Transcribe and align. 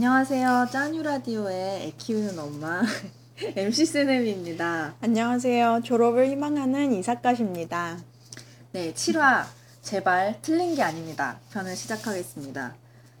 안녕하세요. 0.00 0.68
짠유 0.72 1.02
라디오의 1.02 1.82
애 1.82 1.92
키우는 1.98 2.38
엄마 2.38 2.80
MC 3.36 3.84
세네미입니다. 3.84 4.94
안녕하세요. 4.98 5.82
졸업을 5.84 6.30
희망하는 6.30 6.90
이사까십니다. 6.94 7.98
네, 8.72 8.94
7화 8.94 9.44
제발 9.82 10.38
틀린 10.40 10.74
게 10.74 10.82
아닙니다. 10.82 11.38
편을 11.52 11.76
시작하겠습니다. 11.76 12.76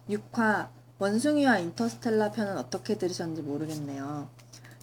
6화 0.08 0.68
원숭이와 0.98 1.58
인터스텔라 1.58 2.30
편은 2.30 2.56
어떻게 2.56 2.96
들으셨는지 2.96 3.42
모르겠네요. 3.42 4.30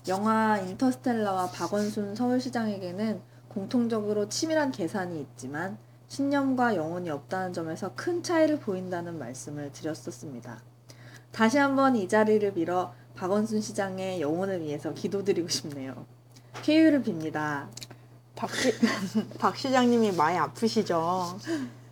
영화 0.08 0.60
인터스텔라와 0.60 1.50
박원순 1.50 2.16
서울시장에게는 2.16 3.22
공통적으로 3.48 4.30
치밀한 4.30 4.72
계산이 4.72 5.20
있지만 5.20 5.80
신념과 6.10 6.76
영혼이 6.76 7.10
없다는 7.10 7.54
점에서 7.54 7.94
큰 7.96 8.22
차이를 8.22 8.60
보인다는 8.60 9.18
말씀을 9.18 9.72
드렸었습니다. 9.72 10.62
다시 11.38 11.60
한번 11.60 11.96
이 11.96 12.08
자리를 12.08 12.52
빌어 12.56 12.92
박원순 13.16 13.62
시장의 13.62 14.22
영혼을 14.22 14.60
위해서 14.64 14.92
기도드리고 14.92 15.48
싶네요. 15.48 15.94
쾌유를 16.64 17.04
빕니다. 17.04 17.68
박, 18.36 18.50
시, 18.56 18.74
박 19.38 19.56
시장님이 19.56 20.14
많이 20.14 20.36
아프시죠? 20.40 21.38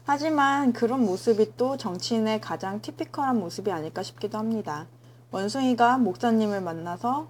하지만 0.04 0.74
그런 0.74 1.06
모습이 1.06 1.52
또 1.58 1.78
정치인의 1.78 2.42
가장 2.42 2.82
티피컬한 2.82 3.40
모습이 3.40 3.72
아닐까 3.72 4.02
싶기도 4.02 4.40
합니다. 4.40 4.88
원숭이가 5.30 6.00
목사님을 6.00 6.62
만나서 6.62 7.30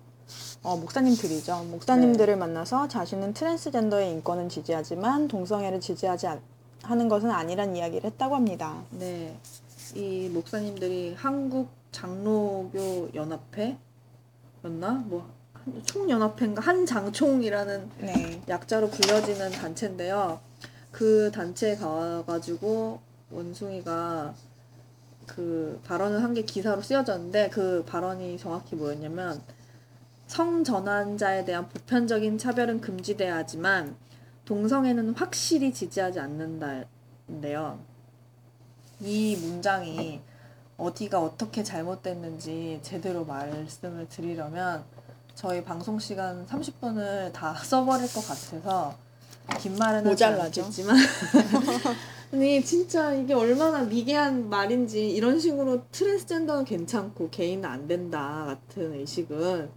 어, 0.64 0.78
목사님들이죠. 0.78 1.66
목사님들을 1.66 2.38
만나서 2.38 2.88
자신은 2.88 3.34
트랜스젠더의 3.34 4.10
인권은 4.12 4.48
지지하지만 4.48 5.28
동성애를 5.28 5.82
지지하지 5.82 6.28
않, 6.28 6.40
하는 6.82 7.10
것은 7.10 7.30
아니란 7.30 7.76
이야기를 7.76 8.10
했다고 8.12 8.36
합니다. 8.36 8.84
네, 8.92 9.38
이 9.96 10.30
목사님들이 10.30 11.16
한국 11.18 11.85
장로교 11.96 13.12
연합회 13.16 13.78
였나? 14.66 14.92
뭐 15.08 15.34
총연합회인가 15.86 16.62
한장총이라는 16.62 17.90
네. 18.00 18.42
약자로 18.50 18.90
불려지는 18.90 19.52
단체인데요. 19.52 20.42
그 20.92 21.32
단체에 21.32 21.78
가가지고 21.78 23.00
원숭이가 23.32 24.36
그 25.26 25.80
발언을 25.86 26.22
한 26.22 26.34
게 26.34 26.42
기사로 26.44 26.82
쓰여졌는데 26.82 27.50
그 27.50 27.86
발언이 27.88 28.38
정확히 28.38 28.76
뭐였냐면 28.76 29.42
성전환자에 30.28 31.46
대한 31.46 31.70
보편적인 31.70 32.38
차별은 32.38 32.82
금지돼야 32.82 33.38
하지만 33.38 33.96
동성애는 34.44 35.12
확실히 35.16 35.74
지지하지 35.74 36.20
않는다인데요. 36.20 37.80
이 39.00 39.38
문장이 39.38 40.22
어디가 40.78 41.22
어떻게 41.22 41.64
잘못됐는지 41.64 42.80
제대로 42.82 43.26
말씀을 43.26 44.08
드리려면 44.10 44.84
저희 45.34 45.64
방송 45.64 46.00
시간 46.00 46.46
30분을 46.48 47.32
다 47.34 47.54
써버릴 47.64 48.12
것 48.14 48.22
같아서 48.22 48.96
긴 49.60 49.76
말은. 49.76 50.04
않겠지만 50.64 50.98
아니 52.34 52.64
진짜 52.64 53.14
이게 53.14 53.34
얼마나 53.34 53.84
미개한 53.84 54.50
말인지 54.50 55.10
이런 55.12 55.40
식으로 55.40 55.84
트랜스젠더는 55.92 56.66
괜찮고 56.66 57.30
개인은 57.30 57.64
안 57.70 57.88
된다 57.88 58.44
같은 58.46 58.94
의식은 58.94 59.70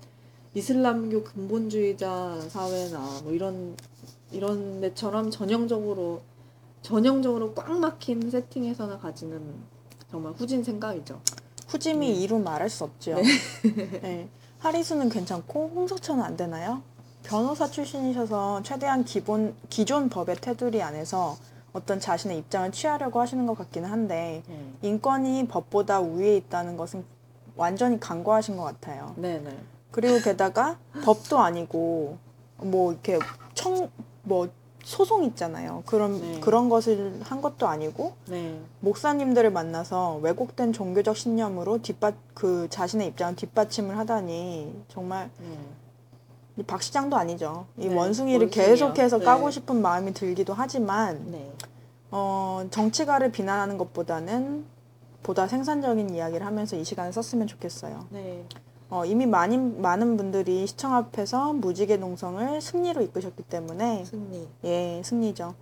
이슬람교 0.55 1.25
근본주의자 1.25 2.41
사회나 2.49 3.21
뭐 3.23 3.33
이런 3.33 3.77
이런 4.33 4.81
데처럼 4.81 5.31
전형적으로 5.31 6.23
전형적으로 6.83 7.55
꽉 7.55 7.71
막힌 7.79 8.31
세팅에서나 8.31 8.99
가지는 8.99 9.41
정말 10.11 10.33
후진 10.33 10.65
생각이죠. 10.65 11.21
후짐이 11.69 12.07
네. 12.09 12.15
이루 12.15 12.39
말할 12.39 12.71
수 12.71 12.85
없죠. 12.85 13.17
네. 14.03 14.29
하리수는 14.59 15.09
괜찮고 15.09 15.73
홍석천은 15.75 16.23
안 16.23 16.37
되나요? 16.37 16.83
변호사 17.23 17.67
출신이셔서 17.67 18.63
최대한 18.63 19.05
기본 19.05 19.55
기존 19.69 20.09
법의 20.09 20.37
테두리 20.37 20.83
안에서 20.83 21.37
어떤 21.73 22.01
자신의 22.01 22.39
입장을 22.39 22.73
취하려고 22.73 23.21
하시는 23.21 23.47
것 23.47 23.57
같기는 23.59 23.89
한데 23.89 24.43
인권이 24.83 25.47
법보다 25.47 26.01
위에 26.01 26.37
있다는 26.39 26.77
것은 26.77 27.05
완전히 27.55 28.01
간과하신 28.01 28.57
것 28.57 28.65
같아요. 28.65 29.15
네네. 29.17 29.59
그리고 29.91 30.19
게다가 30.21 30.79
법도 31.05 31.39
아니고 31.39 32.17
뭐 32.57 32.93
이렇게 32.93 33.19
청뭐 33.55 34.49
소송 34.85 35.25
있잖아요. 35.25 35.83
그런 35.87 36.21
네. 36.21 36.41
그런 36.41 36.69
것을 36.69 37.21
한 37.23 37.43
것도 37.43 37.67
아니고 37.67 38.15
네. 38.27 38.59
목사님들을 38.81 39.51
만나서 39.51 40.19
왜곡된 40.23 40.73
종교적 40.73 41.17
신념으로 41.17 41.83
뒷받 41.83 42.15
그 42.35 42.69
자신의 42.71 43.09
입장을 43.09 43.37
뒷받침을 43.37 43.99
하다니 43.99 44.85
정말 44.89 45.31
네. 45.39 45.59
이박 46.57 46.83
시장도 46.83 47.17
아니죠. 47.17 47.67
이 47.77 47.89
네, 47.89 47.95
원숭이를 47.95 48.47
원숭이요. 48.47 48.69
계속해서 48.69 49.19
네. 49.19 49.25
까고 49.25 49.51
싶은 49.51 49.81
마음이 49.81 50.15
들기도 50.15 50.55
하지만 50.55 51.31
네. 51.31 51.53
어, 52.11 52.67
정치가를 52.71 53.31
비난하는 53.31 53.79
것보다는 53.79 54.65
보다 55.23 55.47
생산적인 55.47 56.15
이야기를 56.15 56.47
하면서 56.47 56.77
이 56.77 56.85
시간을 56.85 57.13
썼으면 57.13 57.47
좋겠어요. 57.47 58.07
네. 58.11 58.45
어, 58.91 59.05
이미 59.05 59.27
많이, 59.27 59.59
많은 59.59 60.17
분들이 60.17 60.67
시청 60.67 60.95
앞에서 60.95 61.53
무지개 61.53 61.99
농성을 61.99 62.61
승리로 62.61 63.03
이끄셨기 63.03 63.43
때문에 63.43 64.05
승리. 64.07 64.49
예 64.65 65.03
승리죠. 65.05 65.55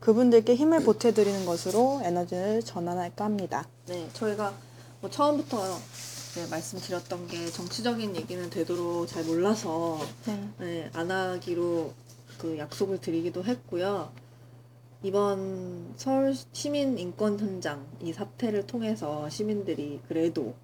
그분들께 0.00 0.54
힘을 0.54 0.82
보태드리는 0.82 1.44
것으로 1.44 2.00
에너지를 2.02 2.62
전환할까 2.62 3.24
합니다. 3.24 3.68
네. 3.86 4.08
저희가 4.14 4.54
뭐 5.02 5.10
처음부터 5.10 5.58
네, 6.36 6.46
말씀드렸던 6.48 7.26
게 7.26 7.46
정치적인 7.50 8.16
얘기는 8.16 8.48
되도록 8.48 9.06
잘 9.08 9.24
몰라서 9.24 9.98
네. 10.24 10.48
네, 10.58 10.90
안 10.94 11.10
하기로 11.10 11.92
그 12.38 12.56
약속을 12.56 13.00
드리기도 13.00 13.44
했고요. 13.44 14.10
이번 15.02 15.92
서울 15.96 16.34
시민 16.52 16.98
인권 16.98 17.38
현장 17.38 17.84
이 18.00 18.12
사태를 18.12 18.66
통해서 18.66 19.28
시민들이 19.28 20.00
그래도 20.08 20.54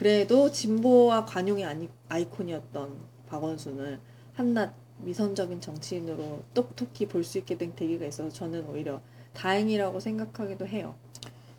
그래도 0.00 0.50
진보와 0.50 1.26
관용의 1.26 1.66
아니, 1.66 1.90
아이콘이었던 2.08 2.90
박원순을 3.28 4.00
한낱 4.32 4.72
미선적인 4.96 5.60
정치인으로 5.60 6.40
똑똑히 6.54 7.06
볼 7.06 7.22
수 7.22 7.36
있게 7.36 7.58
된 7.58 7.74
계기가 7.74 8.06
있어서 8.06 8.30
저는 8.30 8.66
오히려 8.70 9.02
다행이라고 9.34 10.00
생각하기도 10.00 10.66
해요. 10.68 10.94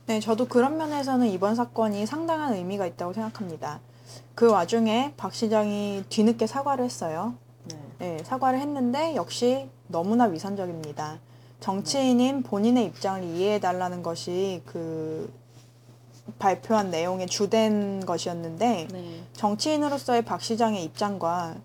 네, 0.07 0.19
저도 0.19 0.47
그런 0.47 0.75
면에서는 0.77 1.27
이번 1.27 1.53
사건이 1.53 2.07
상당한 2.07 2.55
의미가 2.55 2.87
있다고 2.87 3.13
생각합니다. 3.13 3.79
그 4.33 4.49
와중에 4.49 5.13
박 5.17 5.35
시장이 5.35 6.05
뒤늦게 6.09 6.47
사과를 6.47 6.83
했어요. 6.83 7.35
네. 7.69 7.77
네, 7.99 8.23
사과를 8.23 8.59
했는데 8.59 9.15
역시 9.15 9.69
너무나 9.85 10.23
위선적입니다. 10.23 11.19
정치인인 11.59 12.41
본인의 12.41 12.85
입장을 12.87 13.23
이해해달라는 13.23 14.01
것이 14.01 14.63
그 14.65 15.31
발표한 16.39 16.91
내용의 16.91 17.27
주된 17.27 18.05
것이었는데 18.05 18.87
네. 18.91 19.23
정치인으로서의 19.33 20.23
박 20.23 20.41
시장의 20.41 20.83
입장과 20.85 21.55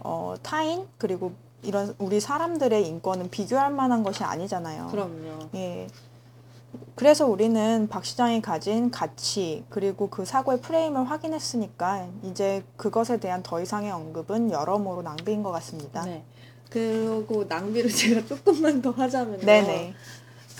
어, 0.00 0.34
타인 0.42 0.86
그리고 0.98 1.32
이런 1.62 1.94
우리 1.98 2.20
사람들의 2.20 2.86
인권은 2.86 3.30
비교할 3.30 3.70
만한 3.72 4.02
것이 4.02 4.24
아니잖아요. 4.24 4.88
그럼요. 4.88 5.50
예. 5.54 5.86
그래서 6.94 7.26
우리는 7.26 7.88
박 7.88 8.04
시장이 8.04 8.40
가진 8.40 8.90
가치 8.90 9.64
그리고 9.68 10.08
그 10.08 10.24
사고의 10.24 10.60
프레임을 10.60 11.10
확인했으니까 11.10 12.08
이제 12.22 12.62
그것에 12.76 13.18
대한 13.18 13.42
더 13.42 13.60
이상의 13.60 13.90
언급은 13.90 14.50
여러모로 14.52 15.02
낭비인 15.02 15.42
것 15.42 15.50
같습니다. 15.50 16.04
네. 16.04 16.22
그리고 16.70 17.44
낭비를 17.48 17.90
제가 17.92 18.26
조금만 18.26 18.80
더 18.80 18.90
하자면요. 18.90 19.44
네네. 19.44 19.94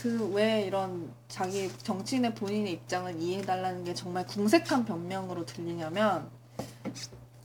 그 0.03 0.31
왜 0.33 0.63
이런 0.63 1.13
자기 1.31 1.71
정치인의 1.79 2.35
본인의 2.35 2.73
입장을 2.73 3.19
이해해달라는 3.19 3.85
게 3.85 3.95
정말 3.95 4.27
궁색한 4.27 4.85
변명으로 4.85 5.47
들리냐면 5.47 6.29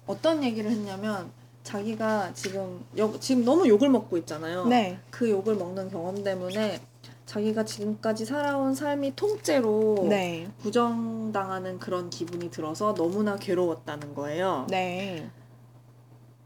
어떤 0.07 0.43
얘기를 0.43 0.69
했냐면 0.69 1.31
자기가 1.63 2.33
지금 2.33 2.83
욕, 2.97 3.21
지금 3.21 3.45
너무 3.45 3.67
욕을 3.67 3.89
먹고 3.89 4.17
있잖아요. 4.17 4.65
네. 4.65 4.99
그 5.09 5.29
욕을 5.29 5.55
먹는 5.55 5.89
경험 5.89 6.23
때문에 6.23 6.81
자기가 7.25 7.63
지금까지 7.63 8.25
살아온 8.25 8.75
삶이 8.75 9.15
통째로 9.15 10.07
네. 10.09 10.47
부정당하는 10.59 11.79
그런 11.79 12.09
기분이 12.09 12.51
들어서 12.51 12.93
너무나 12.93 13.37
괴로웠다는 13.37 14.13
거예요. 14.13 14.67
네. 14.69 15.29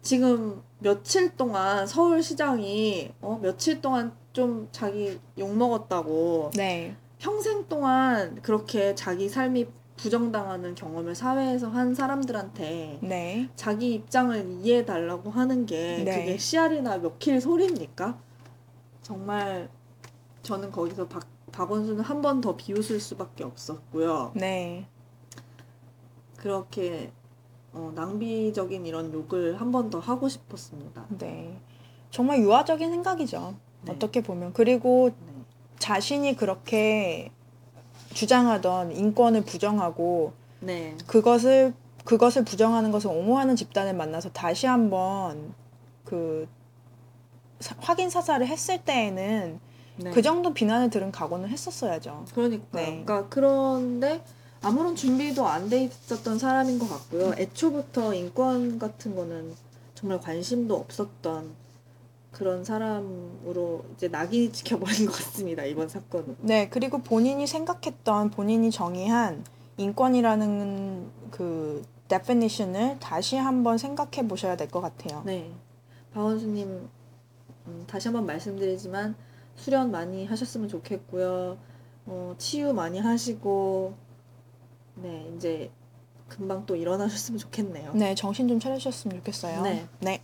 지금 0.01 0.61
며칠 0.79 1.35
동안 1.35 1.85
서울시장이 1.85 3.11
어, 3.21 3.39
며칠 3.41 3.81
동안 3.81 4.13
좀 4.31 4.69
자기 4.71 5.19
욕 5.37 5.53
먹었다고 5.55 6.51
네. 6.55 6.95
평생 7.19 7.67
동안 7.67 8.41
그렇게 8.41 8.95
자기 8.95 9.29
삶이 9.29 9.67
부정당하는 9.97 10.75
경험을 10.75 11.13
사회에서 11.13 11.67
한 11.69 11.93
사람들한테 11.93 12.99
네. 13.01 13.49
자기 13.57 13.93
입장을 13.95 14.59
이해해 14.61 14.85
달라고 14.85 15.29
하는 15.29 15.65
게 15.65 16.01
네. 16.05 16.19
그게 16.19 16.37
씨알이나 16.37 16.99
몇킬 16.99 17.41
소리입니까? 17.41 18.17
정말 19.01 19.69
저는 20.41 20.71
거기서 20.71 21.09
박, 21.09 21.27
박원순을 21.51 22.01
한번 22.03 22.39
더 22.39 22.55
비웃을 22.55 23.01
수밖에 23.01 23.43
없었고요. 23.43 24.31
네. 24.35 24.87
그렇게 26.37 27.11
어, 27.73 27.91
낭비적인 27.93 28.85
이런 28.85 29.11
욕을 29.13 29.59
한 29.59 29.71
번 29.71 29.89
더 29.89 29.99
하고 29.99 30.29
싶었습니다. 30.29 31.05
네. 31.09 31.59
정말 32.09 32.39
유아적인 32.39 32.89
생각이죠. 32.89 33.55
네. 33.83 33.91
어떻게 33.91 34.21
보면. 34.21 34.53
그리고 34.53 35.09
네. 35.09 35.28
자신이 35.79 36.35
그렇게 36.35 37.31
주장하던 38.13 38.91
인권을 38.95 39.43
부정하고 39.43 40.33
네. 40.59 40.95
그것을 41.07 41.73
그것을 42.05 42.43
부정하는 42.43 42.91
것을 42.91 43.09
옹호하는 43.09 43.55
집단을 43.55 43.93
만나서 43.93 44.29
다시 44.31 44.65
한번 44.65 45.53
그 46.05 46.47
사- 47.59 47.75
확인 47.79 48.09
사살을 48.09 48.47
했을 48.47 48.79
때에는 48.83 49.59
네. 49.97 50.11
그 50.11 50.21
정도 50.21 50.53
비난을 50.53 50.89
들은 50.89 51.11
각오는 51.11 51.47
했었어야죠. 51.49 52.25
그러니까 52.33 52.65
네. 52.71 52.85
그러니까 53.03 53.27
그런데 53.29 54.23
아무런 54.61 54.95
준비도 54.95 55.45
안 55.47 55.69
돼 55.69 55.83
있었던 55.83 56.39
사람인 56.39 56.79
것 56.79 56.89
같고요. 56.89 57.33
애초부터 57.37 58.13
인권 58.13 58.79
같은 58.79 59.15
거는 59.15 59.53
정말 59.93 60.19
관심도 60.19 60.75
없었던 60.75 61.51
그런 62.31 62.63
사람으로 62.63 63.85
이제 63.95 64.07
낙인이 64.07 64.51
찍혀버린 64.51 65.05
것 65.07 65.13
같습니다. 65.13 65.63
이번 65.65 65.89
사건은. 65.89 66.35
네, 66.41 66.69
그리고 66.69 66.99
본인이 66.99 67.47
생각했던 67.47 68.29
본인이 68.31 68.69
정의한 68.71 69.43
인권이라는 69.77 71.09
그 71.31 71.83
definition을 72.07 72.99
다시 72.99 73.35
한번 73.37 73.77
생각해 73.77 74.27
보셔야 74.27 74.55
될 74.57 74.69
것 74.69 74.81
같아요. 74.81 75.23
네. 75.25 75.51
박원수님 76.13 76.89
음, 77.67 77.83
다시 77.87 78.07
한번 78.07 78.25
말씀드리지만 78.25 79.15
수련 79.55 79.91
많이 79.91 80.25
하셨으면 80.25 80.67
좋겠고요. 80.69 81.57
어, 82.07 82.35
치유 82.37 82.73
많이 82.73 82.99
하시고 82.99 83.93
네 84.95 85.31
이제 85.35 85.69
금방 86.27 86.65
또 86.65 86.75
일어나셨으면 86.75 87.37
좋겠네요. 87.39 87.93
네, 87.93 88.15
정신 88.15 88.47
좀 88.47 88.59
차리셨으면 88.59 89.17
좋겠어요. 89.17 89.61
네. 89.99 90.21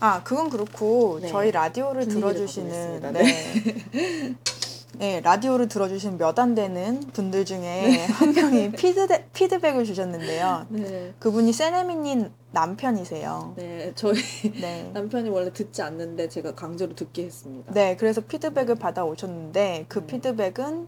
아, 0.00 0.22
그건 0.22 0.50
그렇고 0.50 1.18
네. 1.20 1.28
저희 1.28 1.50
라디오를 1.50 2.06
들어주시는 2.06 3.00
바꾸겠습니다. 3.00 3.12
네. 3.12 4.34
네, 4.98 5.20
라디오를 5.20 5.66
들어주신 5.66 6.18
몇 6.18 6.38
안 6.38 6.54
되는 6.54 7.00
분들 7.00 7.44
중에 7.44 8.06
한 8.06 8.32
명이 8.32 8.72
피드백, 8.72 9.32
피드백을 9.32 9.84
주셨는데요. 9.84 10.66
네. 10.68 11.12
그분이 11.18 11.52
세레미님 11.52 12.30
남편이세요. 12.52 13.54
네, 13.56 13.92
저희 13.96 14.14
네. 14.60 14.90
남편이 14.94 15.30
원래 15.30 15.52
듣지 15.52 15.82
않는데 15.82 16.28
제가 16.28 16.54
강제로 16.54 16.94
듣게 16.94 17.24
했습니다. 17.24 17.72
네, 17.72 17.96
그래서 17.96 18.20
피드백을 18.20 18.76
받아 18.76 19.04
오셨는데 19.04 19.86
그 19.88 20.00
네. 20.00 20.06
피드백은 20.06 20.86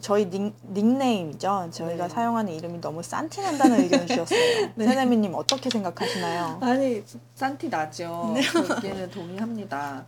저희 0.00 0.28
닉, 0.28 0.54
닉네임이죠. 0.72 1.68
저희가 1.72 2.08
네. 2.08 2.14
사용하는 2.14 2.52
이름이 2.52 2.80
너무 2.80 3.02
산티난다는 3.02 3.80
의견을 3.80 4.06
주셨어요. 4.06 4.70
네. 4.76 4.84
세레미님 4.84 5.34
어떻게 5.34 5.70
생각하시나요? 5.70 6.58
아니, 6.60 7.02
산티 7.34 7.68
나죠. 7.68 8.32
네. 8.36 8.42
그 8.42 8.58
의견을 8.58 9.10
동의합니다. 9.10 10.06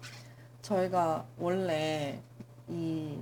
저희가 0.63 1.25
원래 1.39 2.21
이 2.69 3.17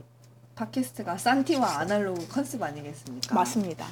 팟캐스트가 0.56 1.18
산티와 1.18 1.78
아날로그 1.78 2.26
컨셉 2.28 2.62
아니겠습니까? 2.62 3.34
맞습니다. 3.34 3.86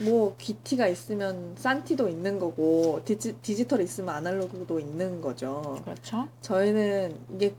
뭐 0.00 0.34
귀티가 0.38 0.86
있으면 0.88 1.54
산티도 1.58 2.08
있는 2.08 2.38
거고 2.38 3.02
디지, 3.04 3.34
디지털 3.42 3.80
있으면 3.82 4.14
아날로그도 4.14 4.80
있는 4.80 5.20
거죠. 5.20 5.80
그렇죠. 5.84 6.28
저희는 6.40 7.16
이게 7.34 7.54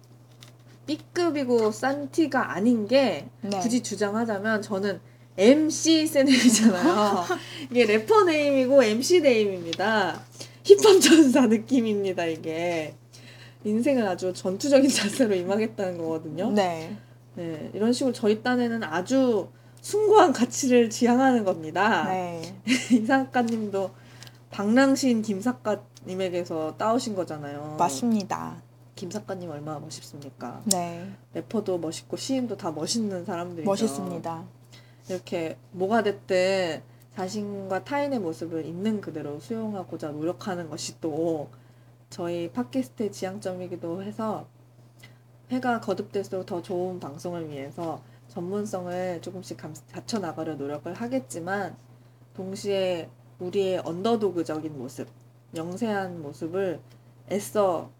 B급이고 0.85 1.71
산티가 1.71 2.51
아닌 2.53 2.87
게 2.87 3.27
네. 3.41 3.59
굳이 3.61 3.81
주장하자면 3.81 4.61
저는 4.61 4.99
MC 5.37 6.07
세네이잖아요. 6.07 7.25
이게 7.71 7.85
래퍼 7.85 8.23
네임이고 8.23 8.83
MC 8.83 9.21
네임입니다. 9.21 10.21
힙합 10.63 11.01
전사 11.01 11.47
느낌입니다, 11.47 12.25
이게. 12.25 12.95
인생을 13.63 14.07
아주 14.07 14.33
전투적인 14.33 14.89
자세로 14.91 15.33
임하겠다는 15.35 15.97
거거든요. 15.97 16.51
네. 16.51 16.95
네, 17.35 17.71
이런 17.73 17.93
식으로 17.93 18.13
저희 18.13 18.43
딴에는 18.43 18.83
아주 18.83 19.49
숭고한 19.81 20.33
가치를 20.33 20.89
지향하는 20.89 21.43
겁니다. 21.43 22.05
네. 22.09 22.41
이 22.91 23.05
작가님도 23.05 23.91
박랑신 24.51 25.23
김 25.23 25.41
작가님에게서 25.41 26.75
따오신 26.77 27.15
거잖아요. 27.15 27.75
맞습니다. 27.79 28.61
김 28.95 29.09
작가님 29.09 29.49
얼마나 29.49 29.79
멋있습니까? 29.79 30.61
네. 30.65 31.11
래퍼도 31.33 31.77
멋있고 31.79 32.15
시인도 32.17 32.57
다 32.57 32.71
멋있는 32.71 33.25
사람들이죠. 33.25 33.69
멋있습니다. 33.69 34.43
이렇게 35.09 35.57
뭐가 35.71 36.03
됐든 36.03 36.81
자신과 37.15 37.83
타인의 37.83 38.19
모습을 38.19 38.65
있는 38.65 39.01
그대로 39.01 39.39
수용하고자 39.39 40.11
노력하는 40.11 40.69
것이 40.69 40.99
또 41.01 41.49
저희 42.09 42.51
팟캐스트의 42.51 43.11
지향점이기도 43.11 44.03
해서 44.03 44.47
회가 45.51 45.81
거듭될수록 45.81 46.45
더 46.45 46.61
좋은 46.61 46.99
방송을 46.99 47.49
위해서 47.49 48.01
전문성을 48.29 49.21
조금씩 49.21 49.57
감- 49.57 49.73
갖춰 49.91 50.19
나가려 50.19 50.55
노력을 50.55 50.91
하겠지만 50.93 51.75
동시에 52.35 53.09
우리의 53.39 53.79
언더도그적인 53.85 54.77
모습, 54.77 55.07
영세한 55.55 56.21
모습을 56.21 56.79
애써 57.31 57.91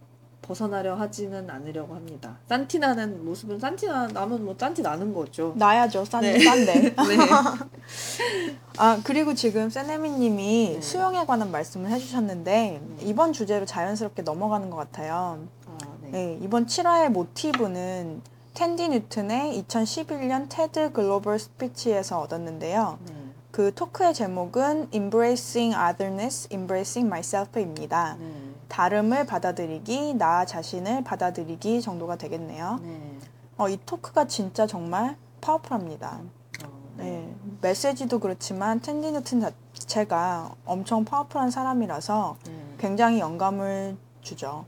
벗어나려 0.44 0.95
하지는 0.95 1.50
않으려고 1.50 1.95
합니다. 1.95 2.38
산티나는 2.48 3.25
모습은 3.25 3.60
산티나 3.60 4.07
나면 4.07 4.45
뭐 4.45 4.56
산티 4.57 4.84
나는 4.84 5.13
거죠. 5.13 5.54
나야죠. 5.56 6.06
싼, 6.06 6.22
네. 6.22 6.40
싼데. 6.40 6.74
네. 6.94 6.94
아, 8.78 9.01
그리고 9.04 9.34
지금 9.34 9.69
세네미님이 9.69 10.72
네. 10.75 10.81
수영에 10.81 11.25
관한 11.25 11.51
말씀을 11.51 11.90
해주셨는데, 11.90 12.81
이번 13.01 13.34
주제로 13.34 13.66
자연스럽게 13.66 14.22
넘어가는 14.22 14.69
것 14.69 14.78
같아요. 14.78 15.40
아, 15.66 15.78
네. 16.01 16.12
네, 16.12 16.40
이번 16.42 16.68
7화의 16.68 17.10
모티브는 17.10 18.22
텐디 18.54 18.90
뉴튼의 18.90 19.63
2011년 19.63 20.45
테드 20.50 20.92
글로벌 20.92 21.40
스피치에서 21.40 22.19
얻었는데요. 22.19 23.00
네. 23.07 23.14
그 23.52 23.73
talk의 23.73 24.13
제목은 24.14 24.90
Embracing 24.92 25.76
Otherness, 25.76 26.47
Embracing 26.52 27.07
Myself입니다. 27.07 28.18
네. 28.19 28.26
다름을 28.73 29.27
받아들이기, 29.27 30.15
나 30.15 30.45
자신을 30.45 31.03
받아들이기 31.03 31.80
정도가 31.80 32.15
되겠네요. 32.15 32.80
네. 32.81 33.19
어, 33.56 33.69
이 33.69 33.77
talk가 33.85 34.25
진짜 34.25 34.65
정말 34.65 35.15
powerful합니다. 35.42 36.21
어, 36.65 36.68
네, 36.97 37.31
메시지도 37.61 38.18
그렇지만 38.18 38.81
텐디 38.81 39.11
뉴튼 39.11 39.42
자체가 39.73 40.56
엄청 40.65 41.06
powerful한 41.06 41.52
사람이라서 41.51 42.37
네. 42.47 42.73
굉장히 42.80 43.19
영감을 43.19 43.95
주죠. 44.21 44.65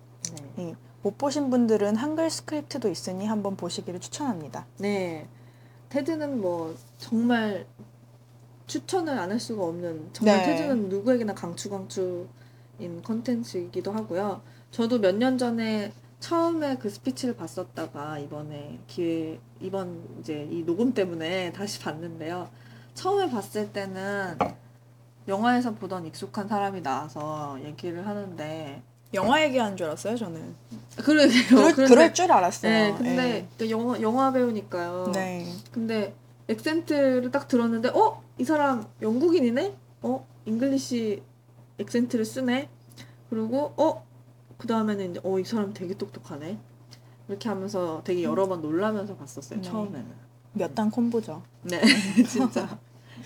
네. 0.55 0.75
못 1.01 1.17
보신 1.17 1.50
분들은 1.50 1.95
한글 1.95 2.29
스크립트도 2.29 2.89
있으니 2.89 3.25
한번 3.25 3.55
보시기를 3.57 4.00
추천합니다. 4.00 4.67
네. 4.77 5.27
테드는 5.89 6.41
뭐 6.41 6.75
정말 7.00 7.65
추천을 8.67 9.17
안 9.17 9.31
할 9.31 9.39
수가 9.39 9.63
없는 9.63 10.09
정말 10.13 10.38
네. 10.38 10.45
테드는 10.45 10.89
누구에게나 10.89 11.33
강추 11.33 11.71
강추 11.71 12.27
인 12.79 13.01
컨텐츠이기도 13.01 13.91
하고요. 13.91 14.41
저도 14.72 15.00
몇 15.00 15.15
년 15.15 15.38
전에 15.38 15.91
처음에 16.20 16.77
그 16.77 16.89
스피치를 16.89 17.36
봤었다가 17.36 18.20
이번에 18.20 18.79
기회 18.88 19.39
이번 19.60 20.03
이제 20.20 20.48
이 20.51 20.63
녹음 20.65 20.94
때문에 20.94 21.51
다시 21.53 21.79
봤는데요. 21.79 22.50
처음에 22.94 23.29
봤을 23.29 23.72
때는 23.72 24.38
영화에서 25.27 25.74
보던 25.75 26.05
익숙한 26.05 26.48
사람이 26.48 26.82
나와서 26.84 27.58
얘기를 27.63 28.05
하는데 28.08 28.82
영화 29.13 29.41
얘기하는 29.44 29.77
줄 29.77 29.88
알았어요, 29.88 30.17
저는. 30.17 30.55
그러게요. 30.98 31.44
그럴, 31.50 31.74
그런데- 31.74 31.88
그럴 31.88 32.13
줄 32.13 32.32
알았어요. 32.32 32.72
네, 32.72 32.94
근데 32.98 33.15
네. 33.15 33.48
또 33.58 33.70
영화 33.70 34.01
영화 34.01 34.32
배우니까요. 34.32 35.12
네. 35.13 35.48
근데 35.72 36.13
accent를 36.48 37.31
딱 37.32 37.48
들었는데 37.48 37.89
어? 37.89 38.22
이 38.38 38.44
사람 38.44 38.86
영국인이네? 39.01 39.74
어? 40.03 40.27
English 40.45 41.24
accent를 41.79 42.25
쓰네? 42.25 42.70
그리고 43.29 43.74
어? 43.77 44.03
그 44.58 44.67
다음에는 44.67 45.12
이제 45.12 45.20
어 45.24 45.39
이 45.39 45.44
사람 45.44 45.74
되게 45.74 45.94
똑똑하네? 45.96 46.58
이렇게 47.27 47.50
하면서 47.50 48.01
되게 48.03 48.24
여러 48.24 48.48
번 48.48 48.62
놀라면서 48.62 49.15
봤었어요 49.15 49.60
네. 49.62 49.67
처음에는 49.67 50.05
몇 50.53 50.74
단 50.75 50.89
콤보죠. 50.91 51.41
네 51.63 51.82
진짜 52.29 52.77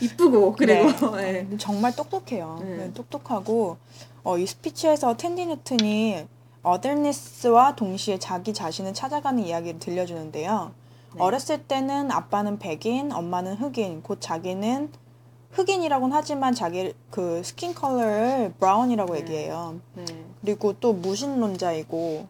이쁘고 0.02 0.54
그리고 0.56 1.16
네. 1.16 1.32
네. 1.34 1.42
근데 1.44 1.58
정말 1.58 1.96
똑똑해요. 1.96 2.58
네. 2.62 2.78
네, 2.78 2.94
똑똑하고 2.94 3.78
어, 4.24 4.38
이 4.38 4.46
스피치에서 4.48 5.18
텐디 5.18 5.46
뉴튼이 5.46 6.26
otherness와 6.64 7.76
동시에 7.76 8.18
자기 8.20 8.54
자신을 8.54 8.94
찾아가는 8.94 9.44
이야기를 9.44 9.80
들려주는데요. 9.80 10.72
네. 11.16 11.22
어렸을 11.22 11.64
때는 11.64 12.12
아빠는 12.12 12.60
백인, 12.60 13.12
엄마는 13.12 13.56
흑인, 13.56 14.02
곧 14.04 14.20
자기는 14.22 14.92
흑인이라고는 15.52 16.16
하지만 16.16 16.54
자기 16.54 16.94
그 17.10 17.42
skin 17.44 17.74
color를 17.74 18.54
brown이라고 18.60 19.14
네. 19.14 19.20
얘기해요. 19.20 19.80
네. 19.96 20.06
그리고 20.42 20.74
또 20.80 20.94
무신론자이고 20.94 22.28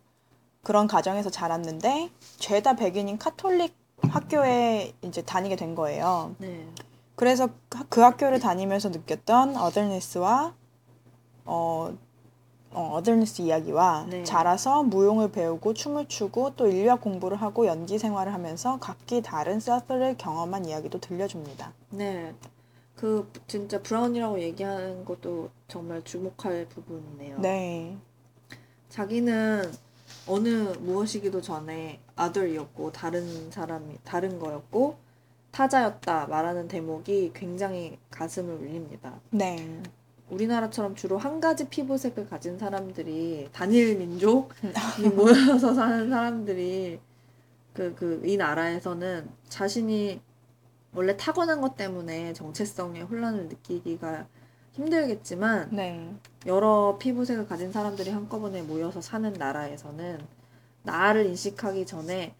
그런 0.64 0.88
가정에서 0.88 1.30
자랐는데 1.30 2.10
죄다 2.38 2.76
백인인 2.76 3.18
카톨릭 3.18 3.74
학교에 4.02 4.94
이제 5.02 5.22
다니게 5.22 5.56
된 5.56 5.76
거예요. 5.76 6.36
네. 6.38 6.66
그래서 7.16 7.50
그 7.90 8.02
학교를 8.02 8.40
다니면서 8.40 8.90
느꼈던 8.90 9.58
otherness와 9.58 10.54
어, 11.46 11.98
어, 12.72 12.92
otherness 12.94 13.42
이야기와 13.42 14.06
네. 14.10 14.24
자라서 14.24 14.84
무용을 14.84 15.32
배우고 15.32 15.74
춤을 15.74 16.08
추고 16.08 16.56
또 16.56 16.68
인류학 16.68 17.02
공부를 17.02 17.42
하고 17.42 17.66
연기 17.66 17.98
생활을 17.98 18.34
하면서 18.34 18.80
각기 18.80 19.22
다른 19.22 19.60
self를 19.60 20.18
경험한 20.18 20.66
이야기도 20.66 21.00
들려줍니다. 21.00 21.74
네. 21.90 22.34
그 23.00 23.32
진짜 23.48 23.82
brown이라고 23.82 24.42
얘기하는 24.42 25.06
것도 25.06 25.52
정말 25.70 26.04
주목할 26.04 26.68
부분이네요. 26.68 27.40
네. 27.40 27.98
자기는 28.90 29.72
어느 30.28 30.48
무엇이기도 30.80 31.42
전에 31.42 32.02
other이었고 32.18 32.92
다른 32.92 33.50
사람이 33.52 34.00
다른 34.04 34.38
거였고 34.38 34.98
타자였다 35.52 36.28
말하는 36.28 36.68
대목이 36.68 37.32
굉장히 37.34 37.98
가슴을 38.12 38.56
울립니다. 38.56 39.22
네. 39.32 39.82
우리나라처럼 40.30 40.96
주로 40.96 41.18
한 41.18 41.40
가지 41.40 41.70
피부색을 41.70 42.28
가진 42.28 42.58
사람들이 42.60 43.48
단일 43.54 43.98
민족이 43.98 45.08
모여서 45.16 45.74
사는 45.74 46.10
사람들이 46.10 47.00
그 47.74 47.96
그 47.96 48.22
이 48.26 48.36
나라에서는 48.36 49.30
자신이 49.48 50.20
원래 50.94 51.16
타고난 51.18 51.62
것 51.62 51.76
때문에 51.76 52.34
정체성의 52.34 53.04
혼란을 53.04 53.48
느끼기가 53.48 54.28
힘들겠지만 54.74 55.70
네. 55.72 56.14
여러 56.46 56.98
피부색을 57.00 57.48
가진 57.48 57.72
사람들이 57.72 58.10
한꺼번에 58.10 58.62
모여서 58.62 59.02
사는 59.02 59.32
나라에서는 59.34 60.20
나를 60.84 61.26
인식하기 61.28 61.86
전에 61.86 62.34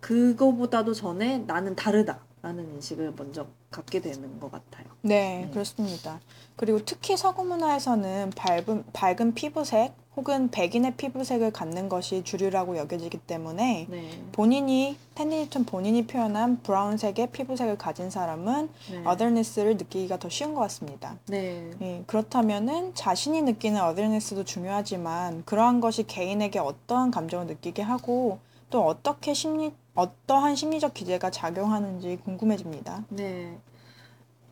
그거보다도 0.00 0.94
전에 0.94 1.38
나는 1.38 1.74
다르다라는 1.74 2.74
인식을 2.74 3.14
먼저 3.16 3.46
갖게 3.70 4.00
되는 4.00 4.38
것 4.38 4.50
같아요. 4.50 4.86
네, 5.02 5.44
네. 5.46 5.50
그렇습니다. 5.50 6.20
그리고 6.56 6.84
특히 6.84 7.16
서구 7.16 7.44
문화에서는 7.44 8.30
밝은, 8.36 8.84
밝은 8.92 9.34
피부색 9.34 9.92
혹은 10.16 10.50
백인의 10.50 10.96
피부색을 10.96 11.52
갖는 11.52 11.88
것이 11.88 12.22
주류라고 12.22 12.76
여겨지기 12.76 13.18
때문에 13.18 13.86
네. 13.90 14.22
본인이 14.32 14.96
텐디 15.14 15.36
뉴튼 15.36 15.64
본인이 15.64 16.06
표현한 16.06 16.62
브라운색의 16.62 17.30
피부색을 17.32 17.78
가진 17.78 18.10
사람은 18.10 18.68
네. 18.90 19.02
어덜니스를 19.04 19.76
느끼기가 19.76 20.18
더 20.18 20.28
쉬운 20.28 20.54
것 20.54 20.60
같습니다. 20.62 21.18
네. 21.26 21.70
예, 21.80 22.04
그렇다면은 22.06 22.94
자신이 22.94 23.42
느끼는 23.42 23.80
어덜니스도 23.80 24.44
중요하지만 24.44 25.44
그러한 25.44 25.80
것이 25.80 26.06
개인에게 26.06 26.60
어떠한 26.60 27.10
감정을 27.10 27.46
느끼게 27.46 27.82
하고 27.82 28.38
또 28.70 28.84
어떻게 28.86 29.34
심리 29.34 29.72
어떠한 29.94 30.56
심리적 30.56 30.94
기제가 30.94 31.30
작용하는지 31.30 32.18
궁금해집니다. 32.24 33.04
네. 33.10 33.56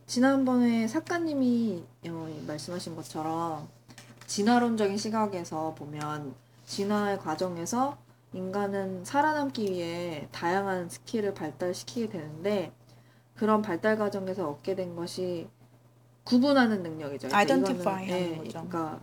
지난번에 0.07 0.87
작가님이 0.87 1.83
어, 2.09 2.29
말씀하신 2.47 2.97
것처럼 2.97 3.69
진화론적인 4.27 4.97
시각에서 4.97 5.75
보면 5.75 6.35
진화의 6.67 7.19
과정에서 7.19 7.99
인간은 8.33 9.05
살아남기 9.05 9.71
위해 9.71 10.29
다양한 10.33 10.89
스킬을 10.89 11.35
발달시키게 11.35 12.09
되는데 12.09 12.73
그런 13.35 13.61
발달 13.63 13.99
과정에서 13.99 14.49
얻게 14.49 14.75
된 14.75 14.97
것이 14.97 15.49
구분하는 16.25 16.83
능력이죠. 16.83 17.29
Identify 17.33 18.05
이거는, 18.07 18.25
하는 18.25 18.39
거죠. 18.39 18.51
그러니까 18.51 19.01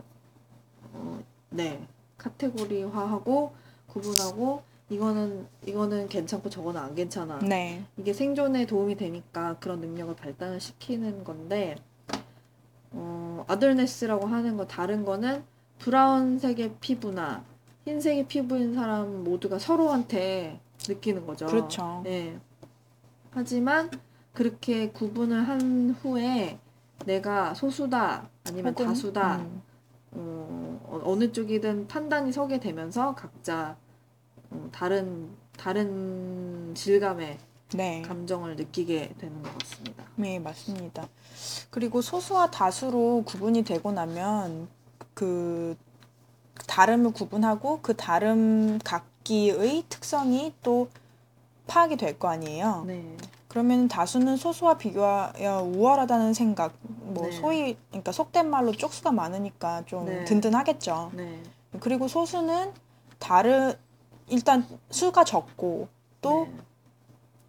어, 0.92 1.22
네 1.50 1.86
카테고리화하고 2.18 3.52
구분하고 3.86 4.62
이거는 4.88 5.46
이거는 5.64 6.08
괜찮고 6.08 6.50
저거는 6.50 6.80
안 6.80 6.94
괜찮아. 6.94 7.38
네, 7.38 7.84
이게 7.96 8.12
생존에 8.12 8.66
도움이 8.66 8.96
되니까 8.96 9.56
그런 9.60 9.80
능력을 9.80 10.16
발달시키는 10.16 11.22
건데 11.22 11.76
어, 13.40 13.44
아들네스라고 13.48 14.26
하는 14.26 14.56
거 14.56 14.66
다른 14.66 15.04
거는 15.04 15.42
브라운색의 15.78 16.76
피부나 16.80 17.42
흰색의 17.86 18.26
피부인 18.26 18.74
사람 18.74 19.24
모두가 19.24 19.58
서로한테 19.58 20.60
느끼는 20.86 21.26
거죠. 21.26 21.46
그렇죠. 21.46 22.02
네. 22.04 22.38
하지만 23.30 23.90
그렇게 24.32 24.90
구분을 24.90 25.48
한 25.48 25.96
후에 26.02 26.58
내가 27.06 27.54
소수다 27.54 28.28
아니면 28.48 28.72
혹은, 28.72 28.86
다수다 28.86 29.36
음, 29.38 29.62
어, 30.12 30.80
어- 30.84 31.02
어느 31.04 31.32
쪽이든 31.32 31.88
판단이 31.88 32.32
서게 32.32 32.60
되면서 32.60 33.14
각자 33.14 33.76
어, 34.50 34.68
다른 34.70 35.30
다른 35.56 36.74
질감의 36.74 37.38
네. 37.74 38.02
감정을 38.02 38.56
느끼게 38.56 39.14
되는 39.18 39.42
것 39.42 39.58
같습니다. 39.58 40.04
네, 40.16 40.38
맞습니다. 40.38 41.08
그리고 41.70 42.02
소수와 42.02 42.50
다수로 42.50 43.22
구분이 43.24 43.62
되고 43.64 43.92
나면 43.92 44.68
그 45.14 45.76
다름을 46.66 47.12
구분하고 47.12 47.80
그 47.82 47.96
다름 47.96 48.78
각기의 48.84 49.84
특성이 49.88 50.52
또 50.62 50.88
파악이 51.66 51.96
될 51.96 52.18
거 52.18 52.28
아니에요. 52.28 52.84
네, 52.86 53.16
그러면 53.48 53.86
다수는 53.88 54.36
소수와 54.36 54.76
비교하여 54.76 55.62
우월하다는 55.62 56.34
생각, 56.34 56.74
뭐 56.82 57.26
네. 57.26 57.32
소위 57.32 57.76
그러니까 57.90 58.10
속된 58.12 58.50
말로 58.50 58.72
쪽수가 58.72 59.12
많으니까 59.12 59.84
좀 59.86 60.06
네. 60.06 60.24
든든하겠죠. 60.24 61.12
네, 61.14 61.40
그리고 61.78 62.08
소수는 62.08 62.72
다른 63.20 63.72
일단 64.26 64.66
수가 64.90 65.24
적고 65.24 65.88
또 66.20 66.46
네, 66.46 66.56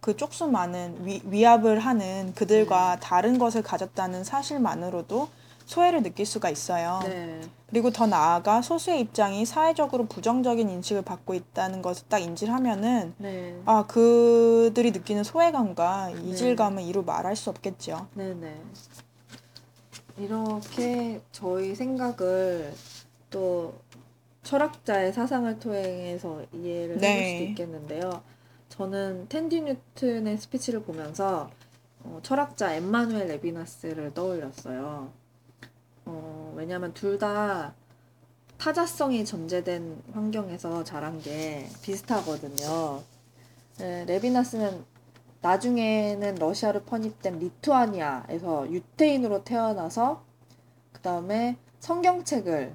그 0.02 0.16
쪽수 0.16 0.48
많은 0.48 1.06
위, 1.06 1.22
위압을 1.24 1.78
하는 1.78 2.32
그들과 2.34 2.96
네. 2.96 3.00
다른 3.00 3.38
것을 3.38 3.62
가졌다는 3.62 4.24
사실만으로도 4.24 5.28
소외를 5.64 6.02
느낄 6.02 6.26
수가 6.26 6.50
있어요. 6.50 7.00
네, 7.04 7.40
그리고 7.70 7.92
더 7.92 8.08
나아가 8.08 8.62
소수의 8.62 9.00
입장이 9.00 9.46
사회적으로 9.46 10.06
부정적인 10.06 10.68
인식을 10.68 11.02
받고 11.02 11.34
있다는 11.34 11.82
것을 11.82 12.08
딱 12.08 12.18
인지를 12.18 12.52
하면은 12.52 13.14
네, 13.16 13.56
아 13.64 13.86
그들이 13.86 14.90
느끼는 14.90 15.22
소외감과 15.22 16.08
네. 16.08 16.20
이질감을 16.20 16.82
이루 16.82 17.04
말할 17.04 17.36
수 17.36 17.48
없겠죠. 17.50 18.08
네, 18.14 18.34
네. 18.34 18.60
이렇게 20.18 21.20
저희 21.30 21.76
생각을 21.76 22.74
또 23.30 23.74
철학자의 24.42 25.12
사상을 25.12 25.60
통해서 25.60 26.42
이해를 26.52 26.96
해볼 26.96 27.00
네. 27.00 27.24
수도 27.24 27.44
있겠는데요. 27.44 28.31
저는 28.72 29.28
텐디 29.28 29.60
뉴튼의 29.60 30.38
스피치를 30.38 30.82
보면서 30.82 31.50
어, 32.04 32.20
철학자 32.22 32.72
엠마누엘 32.72 33.28
레비나스를 33.28 34.14
떠올렸어요. 34.14 35.12
어, 36.06 36.54
왜냐하면 36.56 36.94
둘 36.94 37.18
다 37.18 37.74
타자성이 38.56 39.26
전제된 39.26 40.02
환경에서 40.14 40.84
자란 40.84 41.20
게 41.20 41.68
비슷하거든요. 41.82 43.02
네, 43.78 44.06
레비나스는 44.06 44.84
나중에는 45.42 46.36
러시아로 46.36 46.84
편입된 46.84 47.40
리투아니아에서 47.40 48.70
유태인으로 48.70 49.44
태어나서 49.44 50.24
그 50.92 51.00
다음에 51.02 51.58
성경책을 51.80 52.74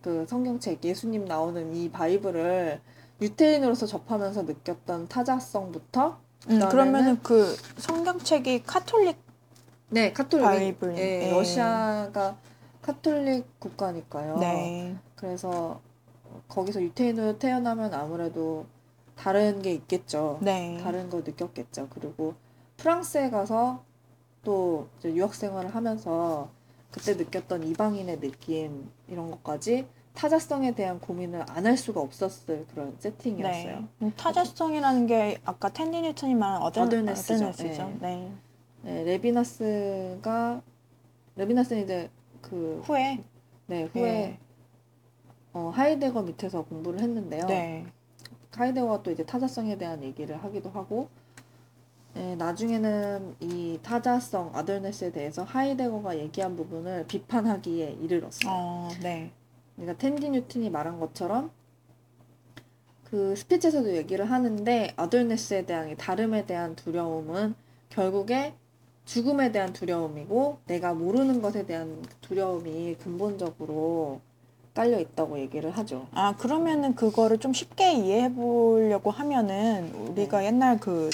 그 0.00 0.24
성경책 0.26 0.82
예수님 0.82 1.26
나오는 1.26 1.74
이 1.74 1.90
바이블을 1.90 2.80
유태인으로서 3.20 3.86
접하면서 3.86 4.42
느꼈던 4.42 5.08
타자성부터 5.08 6.18
음, 6.50 6.68
그러면은 6.68 7.20
그 7.22 7.56
성경책이 7.78 8.62
카톨릭 8.62 9.18
네 9.90 10.12
카톨릭 10.12 10.44
바이블, 10.44 10.98
예, 10.98 11.26
예. 11.26 11.30
러시아가 11.30 12.36
카톨릭 12.82 13.58
국가니까요. 13.58 14.38
네. 14.38 14.96
그래서 15.16 15.80
거기서 16.48 16.82
유태인으로 16.82 17.38
태어나면 17.38 17.92
아무래도 17.94 18.66
다른 19.16 19.60
게 19.62 19.72
있겠죠. 19.72 20.38
네. 20.40 20.78
다른 20.82 21.10
거 21.10 21.18
느꼈겠죠. 21.18 21.88
그리고 21.90 22.34
프랑스에 22.76 23.30
가서 23.30 23.82
또 24.44 24.88
유학 25.04 25.34
생활을 25.34 25.74
하면서 25.74 26.50
그때 26.90 27.14
느꼈던 27.14 27.64
이방인의 27.64 28.20
느낌 28.20 28.90
이런 29.08 29.30
것까지 29.30 29.86
타자성에 30.18 30.72
대한 30.74 30.98
고민을 30.98 31.44
안 31.48 31.64
할 31.64 31.76
수가 31.76 32.00
없었을 32.00 32.66
그런 32.72 32.96
세팅이었어요. 32.98 33.80
네. 33.80 33.88
음, 34.02 34.12
타자성이라는 34.16 35.06
게 35.06 35.38
아까 35.44 35.68
텐디 35.68 36.00
뉴턴이 36.00 36.34
말한 36.34 36.60
어덜, 36.60 36.86
어덜네스죠. 36.86 37.34
어덜네스죠. 37.34 37.92
네. 38.00 38.32
네, 38.82 39.04
레비나스가 39.04 40.60
레비나스는 41.36 41.84
이제 41.84 42.10
그 42.42 42.82
후에 42.84 43.22
네, 43.66 43.84
후에 43.84 44.02
네. 44.02 44.38
어, 45.52 45.70
하이데거 45.72 46.22
밑에서 46.22 46.62
공부를 46.64 47.00
했는데요. 47.00 47.46
네. 47.46 47.86
하이데거가 48.56 49.04
또 49.04 49.12
이제 49.12 49.24
타자성에 49.24 49.78
대한 49.78 50.02
얘기를 50.02 50.36
하기도 50.42 50.70
하고 50.70 51.08
예, 52.16 52.34
나중에는 52.34 53.36
이 53.38 53.78
타자성, 53.84 54.50
아덜네스에 54.52 55.12
대해서 55.12 55.44
하이데거가 55.44 56.18
얘기한 56.18 56.56
부분을 56.56 57.06
비판하기에 57.06 57.98
이르렀어요. 58.00 58.50
어, 58.52 58.88
네. 59.00 59.30
그러니까 59.78 59.96
텐디 59.96 60.28
뉴튼이 60.28 60.70
말한 60.70 60.98
것처럼 60.98 61.50
그 63.04 63.34
스피치에서도 63.36 63.96
얘기를 63.96 64.30
하는데 64.30 64.92
아덜네스에 64.96 65.64
대한 65.64 65.88
이 65.88 65.96
다름에 65.96 66.44
대한 66.44 66.74
두려움은 66.76 67.54
결국에 67.88 68.54
죽음에 69.06 69.52
대한 69.52 69.72
두려움이고 69.72 70.58
내가 70.66 70.92
모르는 70.92 71.40
것에 71.40 71.64
대한 71.64 72.04
두려움이 72.20 72.96
근본적으로 72.96 74.20
깔려 74.74 75.00
있다고 75.00 75.38
얘기를 75.38 75.70
하죠. 75.70 76.06
아, 76.12 76.36
그러면은 76.36 76.94
그거를 76.94 77.38
좀 77.38 77.54
쉽게 77.54 77.94
이해해 77.94 78.34
보려고 78.34 79.10
하면은 79.10 79.92
우리가 79.94 80.44
옛날 80.44 80.78
그 80.78 81.08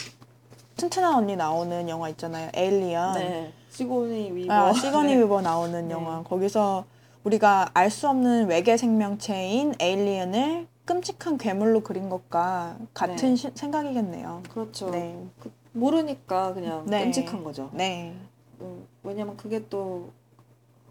튼튼한 0.76 1.14
언니 1.14 1.36
나오는 1.36 1.88
영화 1.88 2.08
있잖아요. 2.08 2.50
에일리언. 2.54 3.14
네. 3.14 3.52
시고니 3.70 4.32
위버. 4.32 4.52
아, 4.52 4.72
시거니 4.72 5.14
네. 5.14 5.22
위버 5.22 5.40
나오는 5.40 5.86
네. 5.86 5.94
영화. 5.94 6.22
거기서 6.24 6.84
우리가 7.28 7.70
알 7.74 7.90
수 7.90 8.08
없는 8.08 8.48
외계 8.48 8.76
생명체인 8.76 9.74
에일리언을 9.80 10.66
끔찍한 10.84 11.38
괴물로 11.38 11.80
그린 11.80 12.10
것과 12.10 12.76
같은 12.92 13.30
네. 13.30 13.36
시- 13.36 13.50
생각이겠네요. 13.54 14.42
그렇죠. 14.50 14.90
네. 14.90 15.18
그- 15.40 15.50
모르니까 15.72 16.52
그냥 16.52 16.84
네. 16.86 17.02
끔찍한 17.04 17.42
거죠. 17.42 17.70
네. 17.72 18.14
음, 18.60 18.86
왜냐면 19.02 19.36
그게 19.38 19.66
또 19.70 20.10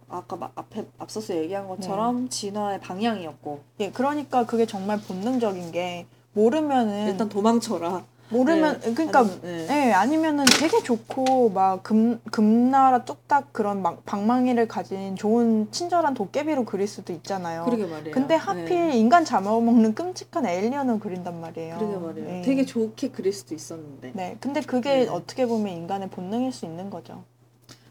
아까 0.09 0.35
막 0.35 0.51
앞에 0.55 0.85
앞서서 0.97 1.35
얘기한 1.35 1.63
네. 1.65 1.69
것처럼 1.69 2.27
진화의 2.29 2.79
방향이었고 2.81 3.61
예, 3.81 3.91
그러니까 3.91 4.45
그게 4.45 4.65
정말 4.65 4.99
본능적인 4.99 5.71
게 5.71 6.07
모르면은 6.33 7.07
일단 7.09 7.29
도망쳐라. 7.29 8.03
모르면 8.29 8.79
네. 8.79 8.93
그러니까 8.93 9.19
아니면, 9.19 9.39
네. 9.41 9.67
예, 9.89 9.91
아니면은 9.93 10.45
되게 10.45 10.81
좋고 10.81 11.49
막 11.49 11.83
금 11.83 12.19
금나라 12.31 13.03
뚝딱 13.05 13.51
그런 13.53 13.81
막 13.81 14.03
방망이를 14.05 14.67
가진 14.67 15.15
좋은 15.15 15.67
친절한 15.71 16.13
도깨비로 16.13 16.65
그릴 16.65 16.87
수도 16.87 17.13
있잖아요. 17.13 17.65
그러게 17.65 17.85
말이에요. 17.85 18.11
근데 18.13 18.35
하필 18.35 18.89
네. 18.89 18.97
인간 18.97 19.25
잡아먹는 19.25 19.93
끔찍한 19.95 20.45
에일리언을 20.45 20.99
그린단 20.99 21.39
말이에요. 21.41 21.75
그러게 21.77 21.95
말이에요. 21.97 22.29
예. 22.29 22.41
되게 22.41 22.65
좋게 22.65 23.09
그릴 23.11 23.33
수도 23.33 23.53
있었는데 23.53 24.11
네, 24.13 24.37
근데 24.39 24.61
그게 24.61 25.05
네. 25.05 25.07
어떻게 25.07 25.45
보면 25.45 25.73
인간의 25.73 26.09
본능일 26.09 26.51
수 26.51 26.65
있는 26.65 26.89
거죠. 26.89 27.23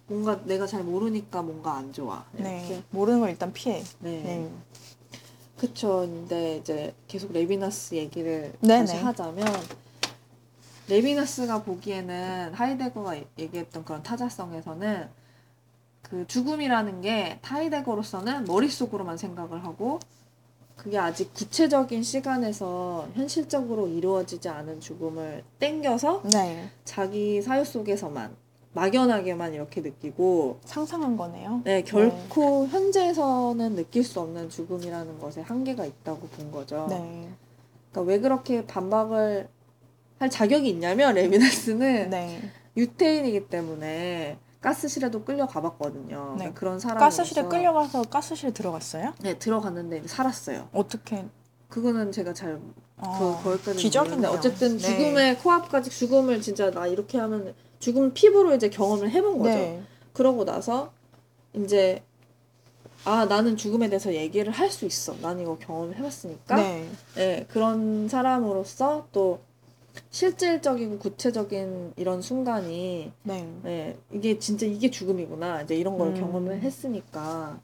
뭔가 0.07 0.41
내가 0.45 0.67
잘 0.67 0.83
모르니까 0.83 1.43
뭔가 1.43 1.75
안 1.77 1.93
좋아. 1.93 2.25
네, 2.33 2.65
이렇게. 2.67 2.83
모르는 2.91 3.21
걸 3.21 3.31
일단 3.31 3.53
피해. 3.53 3.83
네. 4.01 4.23
네, 4.23 4.49
그쵸. 5.57 6.01
근데 6.01 6.57
이제 6.57 6.93
계속 7.07 7.33
레비나스 7.33 7.95
얘기를 7.95 8.53
네네. 8.61 8.87
다시 8.87 8.97
하자면 8.97 9.47
레비나스가 10.89 11.63
보기에는 11.63 12.55
하이데거가 12.55 13.17
얘기했던 13.39 13.85
그런 13.85 14.03
타자성에서는 14.03 15.09
그 16.03 16.27
죽음이라는 16.27 17.01
게 17.01 17.39
타이데거로서는 17.43 18.45
머릿속으로만 18.45 19.17
생각을 19.17 19.65
하고 19.65 20.01
그게 20.77 20.99
아직 20.99 21.33
구체적인 21.33 22.03
시간에서 22.03 23.09
현실적으로 23.15 23.87
이루어지지 23.87 24.49
않은 24.49 24.81
죽음을 24.81 25.45
땡겨서 25.59 26.23
네, 26.33 26.69
자기 26.85 27.41
사유 27.41 27.65
속에서만 27.65 28.35
막연하게만 28.75 29.55
이렇게 29.55 29.81
느끼고 29.81 30.59
상상한 30.65 31.17
거네요. 31.17 31.61
네, 31.65 31.83
결코 31.83 32.67
현재에서는 32.67 33.77
느낄 33.77 34.03
수 34.03 34.21
없는 34.21 34.51
죽음이라는 34.51 35.19
것에 35.19 35.43
한계가 35.43 35.85
있다고 35.85 36.27
본 36.29 36.51
거죠. 36.51 36.87
네, 36.89 37.29
그러니까 37.93 38.11
왜 38.11 38.19
그렇게 38.19 38.67
반박을 38.67 39.49
할 40.23 40.31
자격이 40.31 40.69
있냐면 40.69 41.15
레미나스는 41.17 42.11
네. 42.11 42.51
유태인이기 42.77 43.49
때문에 43.49 44.39
가스실에도 44.61 45.25
끌려가 45.25 45.61
봤거든요. 45.61 46.35
네. 46.39 46.45
그러니까 46.45 46.55
그런 46.55 46.79
사람 46.79 46.99
가스실에 46.99 47.43
끌려가서 47.43 48.03
가스실에 48.05 48.53
들어갔어요? 48.53 49.15
네, 49.21 49.37
들어갔는데 49.37 50.07
살았어요. 50.07 50.69
어떻게? 50.73 51.25
그거는 51.69 52.13
제가 52.13 52.33
잘 52.35 52.61
어, 52.99 53.41
그, 53.43 53.51
거기까지. 53.51 53.99
모르는데 53.99 54.29
어쨌든 54.29 54.77
네. 54.77 54.79
죽음의 54.79 55.39
코앞까지 55.39 55.91
죽음을 55.91 56.41
진짜 56.41 56.71
나 56.71 56.87
이렇게 56.87 57.19
하면 57.19 57.53
죽음 57.81 58.13
피부로 58.15 58.55
이제 58.55 58.71
경험을 58.71 59.11
해본 59.11 59.39
거죠. 59.39 59.51
네, 59.51 59.83
그러고 60.13 60.45
나서 60.45 60.93
이제 61.55 62.05
아 63.05 63.25
나는 63.25 63.57
죽음에 63.57 63.89
대해서 63.89 64.15
얘기를 64.15 64.53
할 64.53 64.71
수 64.71 64.85
있어. 64.87 65.17
난 65.21 65.41
이거 65.41 65.59
경험을 65.59 65.97
해봤으니까. 65.97 66.55
네, 66.55 66.89
네, 67.17 67.47
그런 67.51 68.09
사람으로서 68.09 69.09
또 69.11 69.41
실질적이고 70.11 70.99
구체적인 70.99 71.95
이런 71.97 72.23
순간이 72.23 73.13
네, 73.23 73.49
네, 73.63 73.99
이게 74.11 74.39
진짜 74.39 74.67
이게 74.67 74.91
죽음이구나. 74.91 75.63
이제 75.63 75.75
이런 75.77 75.99
걸 75.99 76.09
음. 76.09 76.15
경험을 76.15 76.61
했으니까 76.61 77.61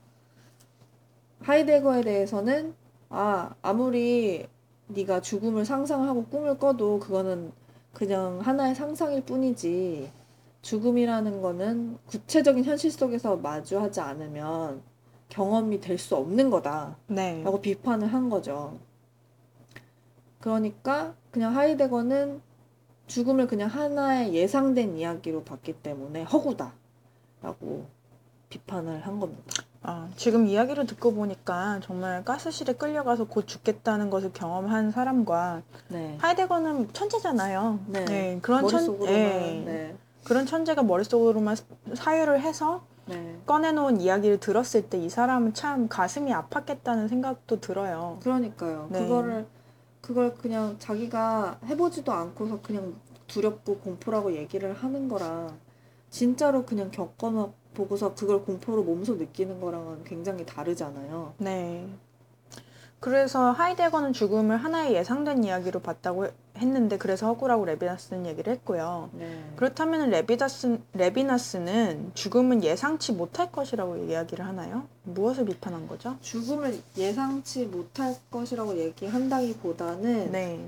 하이데거에 1.40 2.02
대해서는 2.02 2.74
아 3.10 3.54
아무리 3.62 4.46
네가 4.88 5.20
죽음을 5.20 5.64
상상하고 5.64 6.24
꿈을 6.26 6.58
꿔도 6.58 6.98
그거는 6.98 7.52
그냥 7.92 8.40
하나의 8.40 8.74
상상일 8.74 9.22
뿐이지 9.24 10.10
죽음이라는 10.62 11.40
거는 11.40 11.98
구체적인 12.06 12.64
현실 12.64 12.90
속에서 12.90 13.36
마주하지 13.36 14.00
않으면 14.00 14.82
경험이 15.28 15.80
될 15.80 15.98
수 15.98 16.16
없는 16.16 16.50
거다. 16.50 16.96
네. 17.06 17.42
라고 17.42 17.60
비판을 17.60 18.08
한 18.08 18.28
거죠. 18.30 18.78
그러니까 20.40 21.14
그냥 21.30 21.56
하이데거는 21.56 22.40
죽음을 23.06 23.46
그냥 23.46 23.68
하나의 23.68 24.34
예상된 24.34 24.96
이야기로 24.96 25.44
봤기 25.44 25.74
때문에 25.82 26.22
허구다. 26.24 26.72
라고 27.42 27.86
비판을 28.48 29.06
한 29.06 29.20
겁니다. 29.20 29.42
아, 29.82 30.08
지금 30.16 30.46
이야기를 30.46 30.86
듣고 30.86 31.14
보니까 31.14 31.80
정말 31.82 32.24
가스실에 32.24 32.72
끌려가서 32.74 33.24
곧 33.28 33.46
죽겠다는 33.46 34.10
것을 34.10 34.32
경험한 34.32 34.90
사람과 34.90 35.62
네. 35.88 36.16
하이데거는 36.20 36.92
천재잖아요. 36.92 37.78
네. 37.86 38.38
그런 38.42 38.66
천. 38.68 39.00
예. 39.06 39.62
네. 39.64 39.96
그런 40.24 40.46
천재가 40.46 40.82
머릿속으로만 40.82 41.56
사유를 41.94 42.40
해서 42.40 42.82
네. 43.06 43.38
꺼내놓은 43.46 44.00
이야기를 44.00 44.40
들었을 44.40 44.90
때 44.90 44.98
이 44.98 45.08
사람은 45.08 45.54
참 45.54 45.88
가슴이 45.88 46.32
아팠겠다는 46.32 47.08
생각도 47.08 47.60
들어요. 47.60 48.18
그러니까요. 48.22 48.88
네. 48.90 48.98
그거를 49.00 49.46
그걸 50.08 50.34
그냥 50.36 50.74
자기가 50.78 51.58
해보지도 51.66 52.10
않고서 52.12 52.62
그냥 52.62 52.94
두렵고 53.26 53.76
공포라고 53.80 54.34
얘기를 54.34 54.72
하는 54.72 55.06
거랑 55.06 55.58
진짜로 56.08 56.64
그냥 56.64 56.90
겪어 56.90 57.52
보고서 57.74 58.14
그걸 58.14 58.42
공포로 58.42 58.84
몸소 58.84 59.16
느끼는 59.16 59.60
거랑은 59.60 60.04
굉장히 60.04 60.46
다르잖아요. 60.46 61.34
네. 61.36 61.86
그래서 63.00 63.50
하이데거는 63.50 64.14
죽음을 64.14 64.56
하나의 64.56 64.94
예상된 64.94 65.44
이야기로 65.44 65.80
봤다고 65.80 66.24
해- 66.24 66.32
했는데 66.58 66.98
그래서 66.98 67.26
허구라고 67.28 67.64
레비나스는 67.64 68.26
얘기를 68.26 68.52
했고요. 68.54 69.10
네. 69.12 69.44
그렇다면 69.56 70.10
레비다스, 70.10 70.78
레비나스는 70.94 72.12
죽음은 72.14 72.62
예상치 72.64 73.12
못할 73.12 73.50
것이라고 73.52 73.96
이야기를 73.96 74.44
하나요? 74.44 74.84
무엇을 75.04 75.44
비판한 75.46 75.86
거죠? 75.88 76.16
죽음을 76.20 76.80
예상치 76.96 77.66
못할 77.66 78.16
것이라고 78.30 78.76
얘기한다기보다는 78.78 80.32
네. 80.32 80.64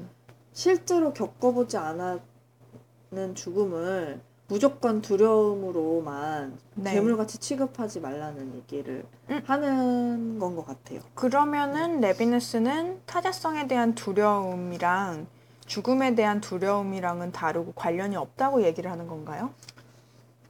실제로 0.52 1.12
겪어보지 1.12 1.76
않았는 1.76 3.34
죽음을 3.34 4.20
무조건 4.48 5.00
두려움으로만 5.00 6.58
네. 6.74 6.92
괴물같이 6.94 7.38
취급하지 7.38 8.00
말라는 8.00 8.56
얘기를 8.56 9.04
음. 9.30 9.40
하는 9.46 10.38
건 10.40 10.56
것 10.56 10.66
같아요. 10.66 10.98
그러면은 11.14 12.00
레비나스는 12.00 13.02
타자성에 13.06 13.68
대한 13.68 13.94
두려움이랑 13.94 15.28
죽음에 15.70 16.16
대한 16.16 16.40
두려움이랑은 16.40 17.30
다르고 17.30 17.74
관련이 17.76 18.16
없다고 18.16 18.64
얘기를 18.64 18.90
하는 18.90 19.06
건가요? 19.06 19.54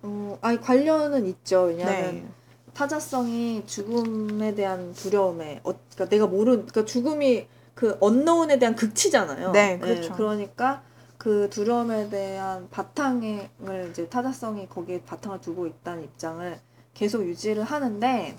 어, 0.02 0.38
아니 0.40 0.58
관련은 0.58 1.26
있죠. 1.26 1.64
왜냐하면 1.64 2.14
네. 2.14 2.26
타자성이 2.72 3.62
죽음에 3.66 4.54
대한 4.54 4.94
두려움에, 4.94 5.60
어, 5.62 5.74
그러니까 5.74 6.08
내가 6.08 6.26
모르는, 6.26 6.64
그러니까 6.64 6.86
죽음이 6.86 7.46
그 7.74 7.98
언노운에 8.00 8.58
대한 8.58 8.74
극치잖아요. 8.74 9.52
네, 9.52 9.78
그렇죠. 9.78 10.14
그러니까 10.14 10.82
그 11.18 11.50
두려움에 11.50 12.08
대한 12.08 12.70
바탕을 12.70 13.90
이제 13.90 14.08
타자성이 14.08 14.70
거기에 14.70 15.02
바탕을 15.02 15.42
두고 15.42 15.66
있다는 15.66 16.04
입장을 16.04 16.58
계속 16.94 17.26
유지를 17.26 17.64
하는데 17.64 18.36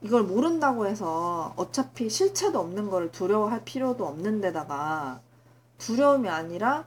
이걸 0.00 0.22
모른다고 0.22 0.86
해서 0.86 1.52
어차피 1.56 2.08
실체도 2.08 2.58
없는 2.58 2.88
거를 2.88 3.10
두려워할 3.12 3.64
필요도 3.66 4.06
없는 4.06 4.40
데다가 4.40 5.20
두려움이 5.78 6.28
아니라 6.28 6.84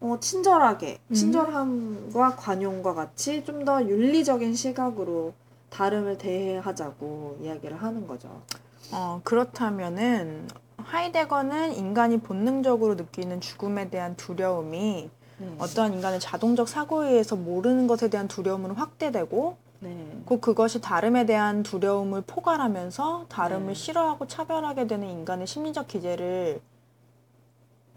어, 0.00 0.18
친절하게, 0.20 0.98
음. 1.08 1.14
친절함과 1.14 2.36
관용과 2.36 2.94
같이 2.94 3.44
좀 3.44 3.64
더 3.64 3.82
윤리적인 3.84 4.54
시각으로 4.54 5.32
다름을 5.70 6.18
대하자고 6.18 7.38
이야기를 7.42 7.80
하는 7.80 8.06
거죠. 8.08 8.42
어, 8.90 9.20
그렇다면은 9.22 10.48
하이데거는 10.78 11.74
인간이 11.76 12.18
본능적으로 12.18 12.96
느끼는 12.96 13.40
죽음에 13.40 13.88
대한 13.88 14.16
두려움이 14.16 15.10
네. 15.38 15.54
어떠한 15.58 15.94
인간의 15.94 16.18
자동적 16.18 16.68
사고에 16.68 17.10
의해서 17.10 17.36
모르는 17.36 17.86
것에 17.86 18.10
대한 18.10 18.26
두려움은 18.26 18.72
확대되고 18.72 19.56
네. 19.80 20.22
곧 20.24 20.40
그것이 20.40 20.80
다름에 20.80 21.24
대한 21.26 21.62
두려움을 21.62 22.22
포괄하면서 22.22 23.26
다름을 23.28 23.68
네. 23.68 23.74
싫어하고 23.74 24.26
차별하게 24.26 24.88
되는 24.88 25.08
인간의 25.08 25.46
심리적 25.46 25.86
기제를 25.86 26.60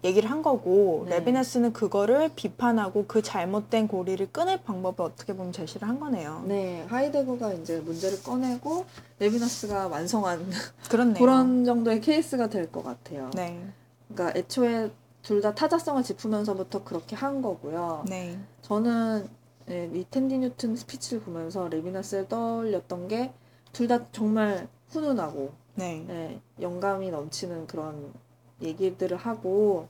얘기를 0.04 0.30
한 0.30 0.42
거고 0.42 1.04
네. 1.08 1.16
레비나스는 1.18 1.72
그거를 1.72 2.30
비판하고 2.36 3.06
그 3.06 3.22
잘못된 3.22 3.88
고리를 3.88 4.30
끊을 4.30 4.58
방법을 4.62 5.00
어떻게 5.04 5.32
보면 5.34 5.52
제시를 5.52 5.88
한 5.88 5.98
거네요. 5.98 6.44
네, 6.46 6.84
하이데거가 6.88 7.54
이제 7.54 7.80
문제를 7.80 8.22
꺼내고 8.22 8.84
레비나스가 9.18 9.88
완성한 9.88 10.46
그렇네요. 10.90 11.18
그런 11.18 11.64
정도의 11.64 12.00
케이스가 12.00 12.48
될 12.48 12.70
것 12.70 12.84
같아요. 12.84 13.30
네, 13.34 13.64
그러니까 14.08 14.38
애초에 14.38 14.90
둘 15.22 15.40
다 15.40 15.54
타자성을 15.54 16.02
짚으면서부터 16.04 16.84
그렇게 16.84 17.16
한 17.16 17.42
거고요. 17.42 18.04
네, 18.08 18.38
저는 18.62 19.28
네, 19.66 19.86
이 19.92 19.99
탠디 19.99 20.38
뉴튼 20.38 20.76
스피치를 20.76 21.22
보면서 21.22 21.68
레비나스를 21.68 22.28
떠올렸던 22.28 23.08
게 23.08 23.32
둘 23.72 23.88
다 23.88 24.06
정말 24.12 24.68
훈훈하고 24.90 25.52
네, 25.74 26.04
네, 26.06 26.40
영감이 26.60 27.10
넘치는 27.10 27.66
그런 27.66 28.12
얘기들을 28.62 29.16
하고 29.16 29.88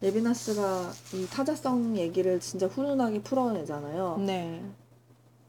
레비나스가 0.00 0.90
이 1.14 1.26
타자성 1.26 1.96
얘기를 1.96 2.38
진짜 2.40 2.66
훈훈하게 2.66 3.22
풀어내잖아요. 3.22 4.18
네, 4.26 4.62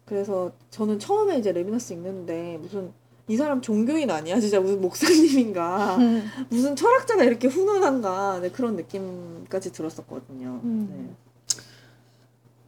그래서 0.06 0.51
저는 0.69 0.99
처음에 0.99 1.38
이제 1.38 1.51
레비나스 1.51 1.93
읽는데 1.93 2.58
무슨 2.58 2.93
이 3.27 3.36
사람 3.36 3.62
종교인 3.62 4.10
아니야? 4.10 4.39
진짜 4.39 4.60
무슨 4.60 4.80
목사님인가? 4.80 5.97
무슨 6.49 6.75
철학자가 6.77 7.25
이렇게 7.25 7.49
훈훈한가? 7.49 8.39
네, 8.39 8.49
그런 8.49 8.77
느낌까지 8.77 9.73
들었었거든요. 9.73 10.62
음. 10.63 10.88
네. 10.89 11.27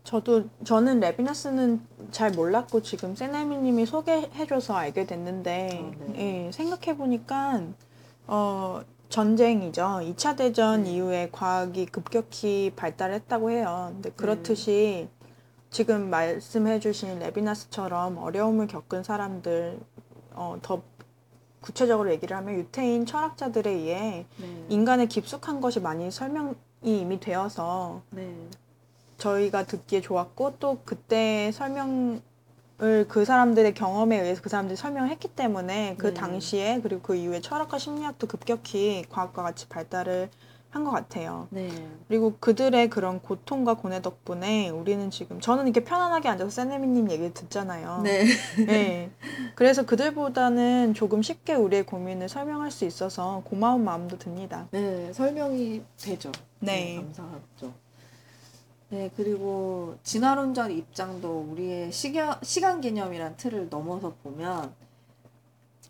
저도 0.04 0.46
저는 0.64 1.00
레비나스는 1.00 1.82
잘 2.12 2.32
몰랐고 2.32 2.82
지금 2.82 3.16
세나미님이 3.16 3.86
소개해줘서 3.86 4.74
알게 4.74 5.06
됐는데 5.06 5.70
아, 5.72 6.06
네. 6.08 6.48
예, 6.48 6.52
생각해 6.52 6.98
보니까 6.98 7.62
어, 8.26 8.82
전쟁이죠. 9.10 10.02
2차 10.04 10.38
대전 10.38 10.84
네. 10.84 10.94
이후에 10.94 11.30
과학이 11.32 11.88
급격히 11.88 12.72
발달했다고 12.76 13.50
해요. 13.52 13.90
근데 13.94 14.12
그렇듯이 14.12 15.10
지금 15.72 16.10
말씀해주신 16.10 17.20
레비나스처럼 17.20 18.18
어려움을 18.18 18.68
겪은 18.68 19.04
사람들 19.04 19.80
어, 20.34 20.58
더 20.62 20.82
구체적으로 21.62 22.12
얘기를 22.12 22.38
하면 22.38 22.56
유태인 22.56 23.06
철학자들에 23.06 23.70
의해 23.70 24.26
네. 24.38 24.66
인간의 24.70 25.08
깊숙한 25.08 25.60
것이 25.60 25.80
많이 25.80 26.10
설명이 26.10 26.56
이미 26.84 27.20
되어서 27.20 28.02
네. 28.12 28.34
저희가 29.18 29.66
듣기에 29.66 30.02
좋았고 30.02 30.56
또 30.60 30.80
그때 30.86 31.52
설명을 31.54 32.22
그 32.80 33.26
사람들의 33.26 33.74
경험에 33.74 34.20
의해서 34.22 34.42
그 34.42 34.50
사람들이 34.50 34.78
설명을 34.78 35.10
했기 35.10 35.28
때문에 35.28 35.96
그 35.98 36.08
네. 36.08 36.14
당시에 36.14 36.80
그리고 36.82 37.02
그 37.02 37.16
이후에 37.16 37.42
철학과 37.42 37.78
심리학도 37.78 38.28
급격히 38.28 39.04
과학과 39.10 39.44
같이 39.44 39.68
발달을 39.68 40.30
한 40.72 40.84
것 40.84 40.92
같아요. 40.92 41.48
네. 41.50 41.68
그리고 42.08 42.36
그들의 42.40 42.92
그런 42.92 43.20
고통과 43.22 43.74
고뇌 43.74 44.04
덕분에 44.04 44.70
우리는 44.70 45.10
지금 45.10 45.40
저는 45.40 45.64
이렇게 45.66 45.84
편안하게 45.84 46.30
앉아서 46.30 46.52
세네미님 46.52 47.10
얘기를 47.10 47.34
듣잖아요. 47.34 48.02
네. 48.04 48.24
네. 48.68 49.10
그래서 49.56 49.84
그들보다는 49.86 50.94
조금 50.94 51.24
쉽게 51.24 51.56
우리의 51.56 51.88
고민을 51.88 52.30
설명할 52.30 52.70
수 52.70 52.86
있어서 52.86 53.42
고마운 53.46 53.84
마음도 53.84 54.20
듭니다. 54.20 54.68
네. 54.70 55.12
설명이 55.12 55.82
되죠. 56.00 56.32
네. 56.60 56.98
감사하죠. 56.98 57.74
네, 58.90 59.12
그리고 59.16 59.96
진화론적 60.04 60.72
입장도 60.72 61.48
우리의 61.52 61.92
시겨, 61.92 62.40
시간 62.42 62.82
개념이란 62.82 63.38
틀을 63.38 63.70
넘어서 63.70 64.14
보면 64.24 64.74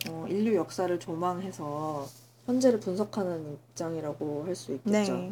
어, 0.09 0.25
인류 0.27 0.55
역사를 0.55 0.99
조망해서 0.99 2.07
현재를 2.45 2.79
분석하는 2.79 3.53
입장이라고 3.53 4.43
할 4.45 4.55
수 4.55 4.73
있겠죠. 4.73 5.13
네. 5.13 5.31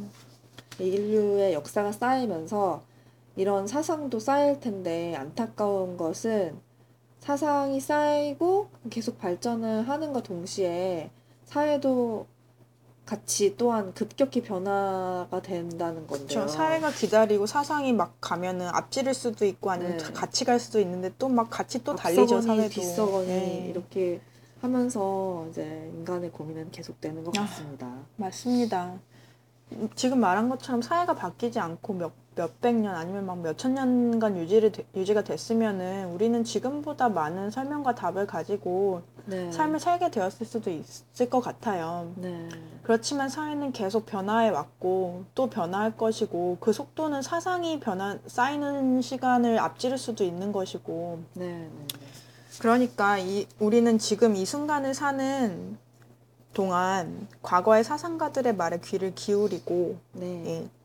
인류의 0.80 1.54
역사가 1.54 1.92
쌓이면서 1.92 2.84
이런 3.36 3.68
사상도 3.68 4.20
쌓일 4.20 4.60
텐데 4.60 5.16
안타까운 5.16 5.98
것은 5.98 6.60
사상이 7.20 7.80
쌓이고 7.80 8.70
계속 8.90 9.18
발전을 9.18 9.90
하는과 9.90 10.22
동시에 10.24 11.10
사회도 11.46 12.28
같이 13.08 13.56
또한 13.58 13.94
급격히 13.94 14.44
변화가 14.44 15.42
된다는 15.42 16.06
건데요. 16.06 16.28
그렇죠. 16.28 16.48
사회가 16.48 16.92
기다리고 16.92 17.46
사상이 17.48 17.94
막 17.94 18.18
가면은 18.22 18.68
앞지를 18.68 19.14
수도 19.14 19.46
있고 19.46 19.72
아니면 19.72 19.98
네. 19.98 20.14
같이 20.14 20.44
갈 20.46 20.60
수도 20.60 20.80
있는데 20.82 21.12
또 21.18 21.30
막 21.30 21.50
같이 21.50 21.84
또 21.84 21.96
달리죠 21.96 22.42
사회도. 22.42 22.70
뒤서거니 22.70 23.28
네. 23.28 23.68
이렇게 23.70 24.20
하면서 24.62 25.48
이제 25.50 25.90
인간의 25.96 26.32
고민은 26.32 26.72
계속되는 26.72 27.24
것 27.24 27.38
아. 27.38 27.42
같습니다. 27.42 27.90
맞습니다. 28.18 28.94
음, 29.72 29.90
지금 29.96 30.20
말한 30.20 30.50
것처럼 30.50 30.82
사회가 30.82 31.16
바뀌지 31.16 31.60
않고 31.60 31.94
몇 31.94 32.12
몇백 32.38 32.76
년 32.76 32.96
아니면 32.96 33.26
막 33.26 33.40
몇천 33.40 33.74
년간 33.74 34.38
유지를 34.38 34.72
되- 34.72 34.86
유지가 34.96 35.24
됐으면은 35.24 36.12
우리는 36.14 36.44
지금보다 36.44 37.10
많은 37.10 37.50
설명과 37.50 37.96
답을 37.96 38.28
가지고 38.28 39.02
네. 39.26 39.52
삶을 39.52 39.80
살게 39.80 40.12
되었을 40.12 40.46
수도 40.46 40.70
있을 40.70 41.30
것 41.30 41.42
같아요. 41.42 42.12
네. 42.16 42.48
그렇지만 42.84 43.28
사회는 43.28 43.74
계속 43.74 44.06
변화해 44.06 44.50
왔고 44.50 45.26
또 45.36 45.50
변화할 45.50 45.98
것이고 45.98 46.58
그 46.62 46.72
속도는 46.72 47.22
사상이 47.24 47.80
변화 47.80 48.18
쌓이는 48.28 49.02
시간을 49.02 49.60
앞지를 49.60 49.98
수도 49.98 50.24
있는 50.24 50.52
것이고 50.52 51.20
네. 51.34 51.48
네. 51.48 51.70
그러니까 52.60 53.18
이 53.18 53.48
우리는 53.60 53.98
지금 53.98 54.36
이 54.36 54.46
순간을 54.46 54.94
사는 54.94 55.78
동안 56.54 57.28
과거의 57.42 57.84
사상가들의 57.84 58.56
말에 58.56 58.80
귀를 58.84 59.14
기울이고 59.14 59.98
네. 60.14 60.44
예. 60.46 60.77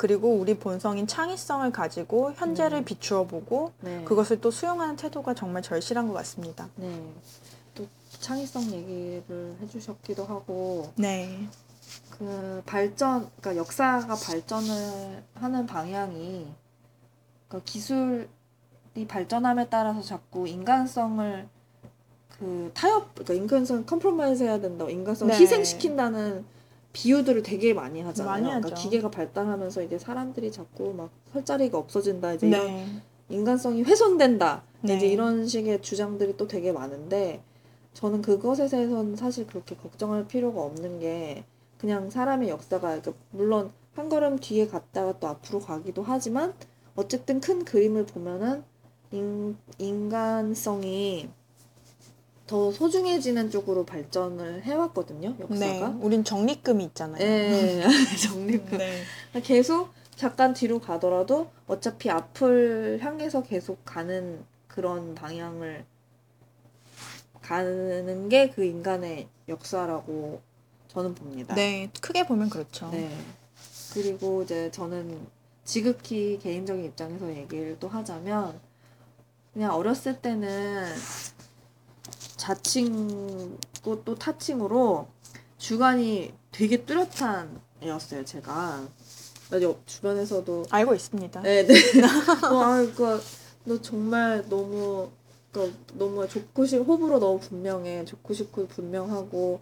그리고 0.00 0.32
우리 0.32 0.54
본성인 0.54 1.06
창의성을 1.06 1.70
가지고 1.72 2.32
현재를 2.32 2.78
음. 2.78 2.84
비추어 2.86 3.26
보고 3.26 3.72
네. 3.82 4.02
그것을 4.04 4.40
또 4.40 4.50
수용하는 4.50 4.96
태도가 4.96 5.34
정말 5.34 5.60
절실한 5.60 6.08
것 6.08 6.14
같습니다. 6.14 6.70
네. 6.76 7.04
또 7.74 7.86
창의성 8.18 8.62
얘기를 8.72 9.54
해주셨기도 9.60 10.24
하고 10.24 10.90
네. 10.96 11.46
그 12.08 12.62
발전, 12.64 13.28
그러니까 13.42 13.56
역사가 13.56 14.14
발전을 14.14 15.22
하는 15.34 15.66
방향이 15.66 16.48
그러니까 17.46 17.70
기술이 17.70 18.26
발전함에 19.06 19.68
따라서 19.68 20.00
자꾸 20.00 20.48
인간성을 20.48 21.46
그 22.38 22.70
타협, 22.72 23.14
그러니까 23.16 23.34
인간성 23.34 23.84
compromise 23.84 24.44
해야 24.44 24.58
된다, 24.58 24.88
인간성을 24.88 25.30
네. 25.30 25.38
희생시킨다는 25.42 26.46
비유들을 26.92 27.42
되게 27.42 27.72
많이 27.74 28.00
하잖아요. 28.02 28.30
많이 28.32 28.44
그러니까 28.46 28.70
하죠. 28.70 28.82
기계가 28.82 29.10
발달하면서 29.10 29.82
이제 29.82 29.98
사람들이 29.98 30.50
자꾸 30.52 30.92
막 30.94 31.10
설 31.32 31.44
자리가 31.44 31.78
없어진다, 31.78 32.34
이제 32.34 32.48
네. 32.48 32.86
인간성이 33.28 33.82
훼손된다. 33.82 34.62
네. 34.82 34.96
이제 34.96 35.06
이런 35.06 35.46
식의 35.46 35.82
주장들이 35.82 36.36
또 36.36 36.48
되게 36.48 36.72
많은데 36.72 37.40
저는 37.94 38.22
그것에 38.22 38.68
대해서는 38.68 39.16
사실 39.16 39.46
그렇게 39.46 39.76
걱정할 39.76 40.26
필요가 40.26 40.62
없는 40.62 40.98
게 41.00 41.44
그냥 41.78 42.10
사람의 42.10 42.48
역사가 42.48 43.00
그러니까 43.00 43.12
물론 43.30 43.70
한 43.94 44.08
걸음 44.08 44.38
뒤에 44.38 44.66
갔다가 44.66 45.18
또 45.18 45.28
앞으로 45.28 45.60
가기도 45.60 46.02
하지만 46.02 46.54
어쨌든 46.96 47.40
큰 47.40 47.64
그림을 47.64 48.06
보면은 48.06 48.64
인, 49.12 49.56
인간성이 49.78 51.28
더 52.50 52.72
소중해지는 52.72 53.48
쪽으로 53.52 53.86
발전을 53.86 54.64
해왔거든요, 54.64 55.36
네. 55.38 55.68
역사가. 55.68 55.98
우린 56.00 56.24
적립금이 56.24 56.82
있잖아요. 56.86 57.22
예, 57.22 57.80
정립 58.20 58.68
네. 58.76 59.04
계속 59.44 59.90
잠깐 60.16 60.52
뒤로 60.52 60.80
가더라도 60.80 61.48
어차피 61.68 62.10
앞을 62.10 62.98
향해서 63.00 63.44
계속 63.44 63.84
가는 63.84 64.44
그런 64.66 65.14
방향을 65.14 65.84
가는 67.40 68.28
게 68.28 68.50
그 68.52 68.64
인간의 68.64 69.28
역사라고 69.48 70.40
저는 70.88 71.14
봅니다. 71.14 71.54
네. 71.54 71.88
크게 72.00 72.26
보면 72.26 72.50
그렇죠. 72.50 72.90
네. 72.90 73.16
그리고 73.94 74.42
이제 74.42 74.72
저는 74.72 75.24
지극히 75.62 76.36
개인적인 76.42 76.84
입장에서 76.84 77.32
얘기를 77.32 77.76
또 77.78 77.86
하자면 77.86 78.58
그냥 79.52 79.72
어렸을 79.72 80.20
때는 80.20 80.92
자칭고 82.40 84.02
또 84.04 84.14
타칭으로 84.14 85.08
주관이 85.58 86.32
되게 86.50 86.84
뚜렷한 86.86 87.60
애였어요, 87.82 88.24
제가. 88.24 88.88
주변에서도 89.84 90.64
알고 90.70 90.94
있습니다. 90.94 91.42
네, 91.42 91.66
네. 91.66 91.74
어, 92.50 92.60
아, 92.62 92.86
그, 92.96 93.20
너 93.64 93.80
정말 93.82 94.48
너무, 94.48 95.10
그, 95.52 95.74
너무 95.94 96.26
좋고 96.26 96.64
싶, 96.64 96.78
호불호 96.78 97.18
너무 97.18 97.38
분명해. 97.40 98.06
좋고 98.06 98.32
싶고 98.32 98.68
분명하고. 98.68 99.60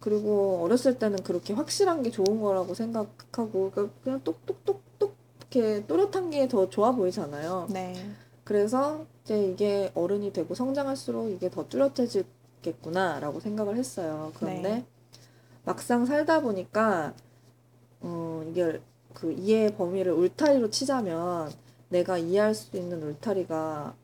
그리고 0.00 0.60
어렸을 0.64 0.98
때는 0.98 1.22
그렇게 1.22 1.54
확실한 1.54 2.02
게 2.02 2.10
좋은 2.10 2.42
거라고 2.42 2.74
생각하고, 2.74 3.70
그러니까 3.70 3.94
그냥 4.04 4.20
똑똑똑똑 4.22 5.14
이렇게 5.40 5.86
또렷한 5.86 6.28
게 6.30 6.46
더 6.48 6.68
좋아 6.68 6.92
보이잖아요. 6.92 7.68
네. 7.70 7.94
그래서 8.44 9.06
이제 9.22 9.44
이게 9.46 9.92
어른이 9.94 10.32
되고 10.32 10.54
성장할수록 10.54 11.30
이게 11.30 11.50
더 11.50 11.68
뚜렷해지겠구나라고 11.68 13.40
생각을 13.40 13.76
했어요. 13.76 14.32
그런데 14.36 14.62
네. 14.62 14.86
막상 15.64 16.06
살다 16.06 16.40
보니까 16.40 17.14
이게 18.48 18.80
그 19.14 19.32
이해 19.32 19.74
범위를 19.74 20.12
울타리로 20.12 20.70
치자면 20.70 21.52
내가 21.88 22.18
이해할 22.18 22.54
수 22.54 22.76
있는 22.76 23.02
울타리가 23.02 23.94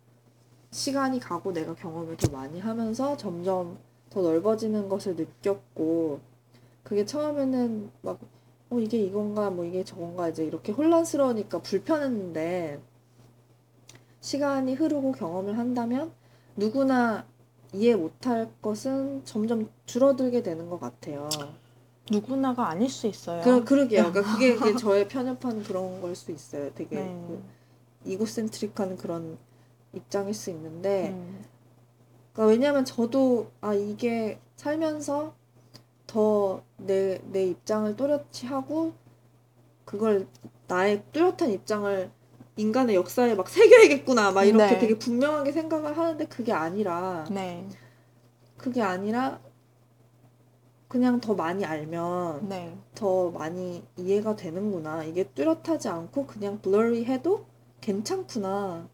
시간이 0.71 1.19
가고 1.21 1.53
내가 1.53 1.75
경험을 1.75 2.17
더 2.17 2.31
많이 2.31 2.61
하면서 2.61 3.17
점점 3.17 3.79
더 4.11 4.23
넓어지는 4.23 4.89
것을 4.89 5.17
느꼈고 5.17 6.21
그게 6.83 7.05
처음에는 7.05 7.91
막 8.03 8.19
어, 8.71 8.79
이게 8.79 8.99
이건가 8.99 9.51
뭐 9.51 9.65
이게 9.65 9.83
저건가 9.83 10.29
이제 10.29 10.45
이렇게 10.45 10.73
혼란스러우니까 10.73 11.61
불편했는데 11.61 12.81
시간이 14.21 14.75
흐르고 14.75 15.13
경험을 15.13 15.59
한다면 15.59 16.13
누구나 16.57 17.27
이해 17.73 17.95
못할 17.95 18.51
것은 18.63 19.25
점점 19.25 19.71
줄어들게 19.87 20.43
되는 20.43 20.69
것 20.71 20.81
같아요. 20.81 21.29
누구나가 22.11 22.69
아닐 22.69 22.89
수 22.89 23.07
있어요. 23.07 23.43
그, 23.43 23.65
그러게요. 23.65 24.11
그러니까 24.13 24.33
그게, 24.33 24.55
그게 24.57 24.77
저의 24.77 25.09
편협한 25.09 25.63
그런 25.63 26.01
걸 26.01 26.15
수 26.17 26.33
있어요. 26.33 26.73
되게 26.75 26.97
네. 26.97 27.05
그 27.29 27.43
이고센트릭한 28.07 28.97
그런 28.97 29.39
입장일 29.93 30.35
수 30.35 30.51
있는데, 30.51 31.11
음. 31.11 31.45
그러니까 32.33 32.51
왜냐하면 32.53 32.85
저도 32.85 33.51
아 33.61 33.75
이게 33.75 34.41
살면서 34.57 35.35
더 36.07 36.63
내 36.79 37.21
내 37.33 37.45
입장을 37.47 37.95
또렷이 37.97 38.47
하고 38.47 38.93
그걸 39.85 40.27
나의 40.69 41.03
뚜렷한 41.13 41.51
입장을 41.53 42.11
인간의 42.59 42.97
역사에 42.97 43.35
막 43.35 43.49
새겨야겠구나 43.49 44.33
막 44.33 44.45
이렇게 44.45 44.67
네. 44.67 44.79
되게 44.79 44.99
분명하게 44.99 45.53
생각을 45.53 45.97
하는데 45.97 46.27
그게 46.27 46.53
아니라 46.53 47.25
네, 47.31 47.67
그게 48.57 48.83
아니라 48.83 49.41
그냥 50.89 51.21
더 51.21 51.35
많이 51.35 51.65
알면 51.65 52.49
네, 52.49 52.77
더 52.95 53.31
많이 53.31 53.85
이해가 53.97 54.37
되는구나. 54.37 55.05
이게 55.05 55.25
뚜렷하지 55.25 55.89
않고 55.89 56.27
그냥 56.27 56.61
블러리해도 56.61 57.47
괜찮구나. 57.81 58.89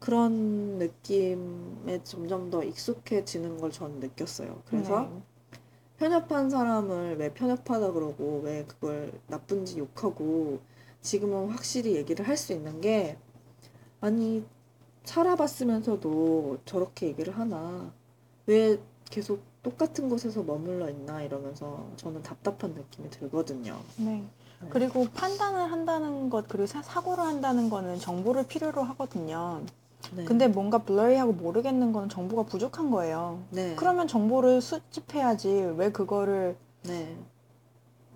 그런 0.00 0.78
느낌에 0.78 2.02
점점 2.04 2.50
더 2.50 2.62
익숙해지는 2.62 3.58
걸 3.58 3.70
저는 3.70 4.00
느꼈어요. 4.00 4.62
그래서 4.66 5.02
네. 5.02 5.22
편협한 5.96 6.50
사람을 6.50 7.16
왜 7.18 7.32
편협하다 7.32 7.92
그러고 7.92 8.40
왜 8.44 8.64
그걸 8.66 9.12
나쁜지 9.26 9.78
욕하고 9.78 10.60
지금은 11.12 11.48
확실히 11.48 11.96
얘기를 11.96 12.28
할 12.28 12.36
수 12.36 12.52
있는 12.52 12.82
게 12.82 13.16
아니 14.00 14.44
살아봤으면서도 15.04 16.58
저렇게 16.66 17.06
얘기를 17.06 17.36
하나 17.36 17.90
왜 18.44 18.78
계속 19.08 19.42
똑같은 19.62 20.10
곳에서 20.10 20.42
머물러 20.42 20.90
있나 20.90 21.22
이러면서 21.22 21.88
저는 21.96 22.22
답답한 22.22 22.74
느낌이 22.74 23.08
들거든요. 23.08 23.78
네. 23.96 24.22
네. 24.60 24.68
그리고 24.68 25.06
판단을 25.14 25.72
한다는 25.72 26.28
것, 26.28 26.46
그리고 26.46 26.66
사, 26.66 26.82
사고를 26.82 27.24
한다는 27.24 27.70
거는 27.70 27.98
정보를 27.98 28.46
필요로 28.46 28.82
하거든요. 28.82 29.62
네. 30.14 30.24
근데 30.26 30.46
뭔가 30.46 30.78
블러리하고 30.78 31.32
모르겠는 31.32 31.92
거는 31.92 32.10
정보가 32.10 32.42
부족한 32.44 32.90
거예요. 32.90 33.42
네. 33.50 33.74
그러면 33.76 34.08
정보를 34.08 34.60
수집해야지 34.60 35.48
왜 35.76 35.90
그거를 35.90 36.56
네. 36.82 37.16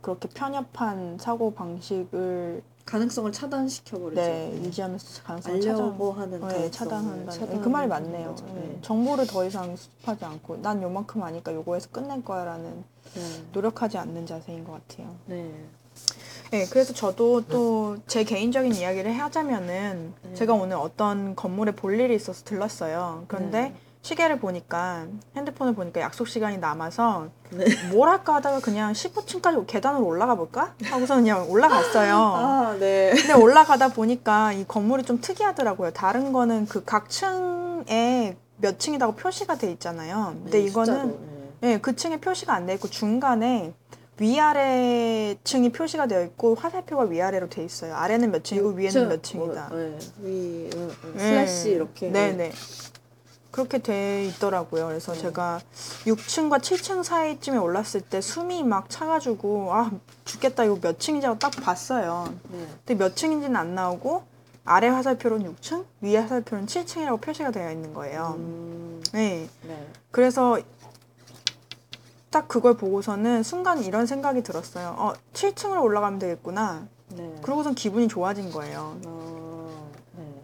그렇게 0.02 0.28
편협한 0.28 1.16
사고 1.18 1.54
방식을 1.54 2.62
가능성을 2.84 3.30
차단시켜 3.32 3.98
버리죠. 3.98 4.20
네, 4.20 4.60
유지하면서 4.64 5.22
가능성을 5.22 5.56
알려고 5.68 6.12
하는 6.12 6.32
네, 6.32 6.38
가능성을 6.40 6.70
차단한다는 6.72 7.30
차단하는 7.30 7.62
그 7.62 7.68
말이 7.68 7.88
맞네요. 7.88 8.28
거죠. 8.30 8.44
네. 8.46 8.52
네. 8.54 8.78
정보를 8.82 9.26
더 9.26 9.44
이상 9.44 9.74
수집하지 9.76 10.24
않고 10.24 10.56
난 10.58 10.82
요만큼 10.82 11.22
아니까 11.22 11.54
요거에서 11.54 11.90
끝낼 11.90 12.24
거야라는 12.24 12.84
네. 13.14 13.20
노력하지 13.52 13.98
않는 13.98 14.26
자세인 14.26 14.64
것 14.64 14.72
같아요. 14.88 15.14
네. 15.26 15.52
네, 16.50 16.66
그래서 16.66 16.92
저도 16.92 17.46
또 17.46 17.96
제 18.06 18.24
개인적인 18.24 18.74
이야기를 18.74 19.12
하자면은 19.18 20.14
네. 20.22 20.34
제가 20.34 20.54
오늘 20.54 20.76
어떤 20.76 21.34
건물에 21.36 21.72
볼 21.72 21.98
일이 21.98 22.14
있어서 22.14 22.44
들렀어요. 22.44 23.24
그런데 23.28 23.60
네. 23.60 23.74
시계를 24.02 24.38
보니까 24.40 25.06
핸드폰을 25.36 25.74
보니까 25.74 26.00
약속 26.00 26.26
시간이 26.26 26.58
남아서 26.58 27.28
네. 27.50 27.64
뭘 27.90 28.08
할까 28.08 28.34
하다가 28.34 28.58
그냥 28.60 28.92
15층까지 28.92 29.64
계단으로 29.66 30.04
올라가 30.04 30.34
볼까? 30.34 30.74
하고서 30.84 31.14
그냥 31.14 31.48
올라갔어요. 31.48 32.14
아, 32.18 32.76
네. 32.80 33.12
근데 33.14 33.32
올라가다 33.32 33.88
보니까 33.88 34.52
이 34.52 34.64
건물이 34.66 35.04
좀 35.04 35.20
특이하더라고요. 35.20 35.92
다른 35.92 36.32
거는 36.32 36.66
그 36.66 36.82
각 36.84 37.08
층에 37.08 38.36
몇 38.58 38.78
층이라고 38.80 39.14
표시가 39.14 39.56
돼 39.56 39.70
있잖아요. 39.72 40.34
근데 40.44 40.58
네, 40.58 40.64
이거는 40.66 40.94
숫자로, 40.94 41.18
네. 41.60 41.72
예, 41.74 41.78
그 41.78 41.94
층에 41.94 42.18
표시가 42.20 42.52
안 42.54 42.66
돼 42.66 42.74
있고 42.74 42.88
중간에 42.88 43.72
위아래 44.18 45.36
층이 45.44 45.70
표시가 45.72 46.06
되어 46.06 46.22
있고 46.24 46.54
화살표가 46.56 47.04
위아래로 47.04 47.48
돼 47.48 47.64
있어요. 47.64 47.94
아래는 47.94 48.30
몇 48.32 48.42
층이고 48.44 48.70
위에는 48.70 49.08
몇 49.08 49.22
층이다. 49.22 49.68
뭐, 49.70 49.78
네. 49.78 49.98
위, 50.22 50.70
응, 50.74 50.90
응. 51.04 51.14
예. 51.14 51.18
슬래시 51.18 51.70
이렇게. 51.70 52.08
네네. 52.10 52.52
그렇게 53.52 53.78
돼 53.78 54.24
있더라고요. 54.26 54.88
그래서 54.88 55.12
네. 55.12 55.20
제가 55.20 55.60
6층과 56.06 56.58
7층 56.60 57.04
사이쯤에 57.04 57.58
올랐을 57.58 58.00
때 58.00 58.20
숨이 58.20 58.64
막 58.64 58.90
차가지고 58.90 59.72
아 59.72 59.90
죽겠다 60.24 60.64
이거 60.64 60.78
몇 60.80 60.98
층인지 60.98 61.26
하고 61.26 61.38
딱 61.38 61.50
봤어요. 61.50 62.34
네. 62.50 62.66
근데 62.84 62.94
몇 63.04 63.14
층인지는 63.14 63.54
안 63.54 63.74
나오고 63.74 64.24
아래 64.64 64.88
화살표로는 64.88 65.54
6층, 65.54 65.84
위에 66.00 66.16
화살표는 66.16 66.66
7층이라고 66.66 67.20
표시가 67.20 67.50
되어 67.50 67.70
있는 67.70 67.92
거예요. 67.92 68.34
음, 68.38 69.02
네. 69.12 69.48
네. 69.62 69.86
그래서 70.10 70.58
딱 72.30 72.48
그걸 72.48 72.74
보고서는 72.76 73.42
순간 73.42 73.82
이런 73.82 74.06
생각이 74.06 74.42
들었어요. 74.42 74.94
어, 74.98 75.12
7층으로 75.34 75.82
올라가면 75.82 76.18
되겠구나. 76.18 76.86
네. 77.08 77.34
그러고선 77.42 77.74
기분이 77.74 78.08
좋아진 78.08 78.50
거예요. 78.50 78.96
어, 79.04 79.41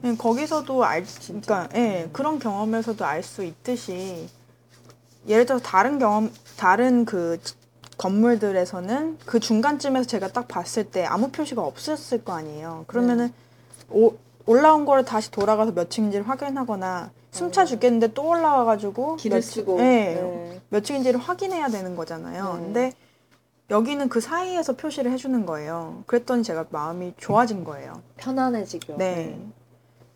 네. 0.03 0.11
네, 0.11 0.17
거기서도 0.17 0.85
알? 0.85 1.05
그러니까, 1.27 1.69
예, 1.75 2.05
음. 2.05 2.11
그런 2.13 2.39
경험에서도 2.39 3.05
알 3.05 3.23
수 3.23 3.43
있듯이, 3.45 4.29
예를 5.27 5.45
들어서 5.47 5.63
다른 5.65 5.99
경험, 5.99 6.31
다른 6.57 7.05
그 7.05 7.39
건물들에서는 7.97 9.19
그 9.27 9.41
중간쯤에서 9.41 10.07
제가 10.07 10.29
딱 10.29 10.47
봤을 10.49 10.85
때 10.85 11.05
아무 11.05 11.31
표시가 11.31 11.63
없었을 11.63 12.25
거 12.25 12.33
아니에요. 12.33 12.85
그러면은, 12.87 13.33
오, 13.91 14.13
올라온 14.47 14.85
거를 14.85 15.05
다시 15.05 15.31
돌아가서 15.31 15.73
몇 15.73 15.91
층인지를 15.91 16.29
확인하거나, 16.29 17.11
숨차 17.31 17.63
어. 17.63 17.65
죽겠는데 17.65 18.15
또 18.15 18.29
올라와가지고, 18.29 19.17
길을 19.17 19.39
몇 19.39 19.41
층- 19.43 19.51
쓰고. 19.53 19.81
예, 19.81 19.85
네. 20.15 20.61
몇 20.71 20.85
층인지를 20.85 21.21
확인해야 21.21 21.69
되는 21.69 21.97
거잖아요. 21.97 22.55
네. 22.55 22.63
근데 22.65 22.93
여기는 23.71 24.09
그 24.09 24.21
사이에서 24.21 24.75
표시를 24.77 25.11
해주는 25.13 25.45
거예요. 25.45 26.03
그랬더니 26.07 26.43
제가 26.43 26.67
마음이 26.71 27.13
좋아진 27.19 27.65
거예요. 27.65 28.01
편안해지고. 28.17 28.97
네. 28.97 29.39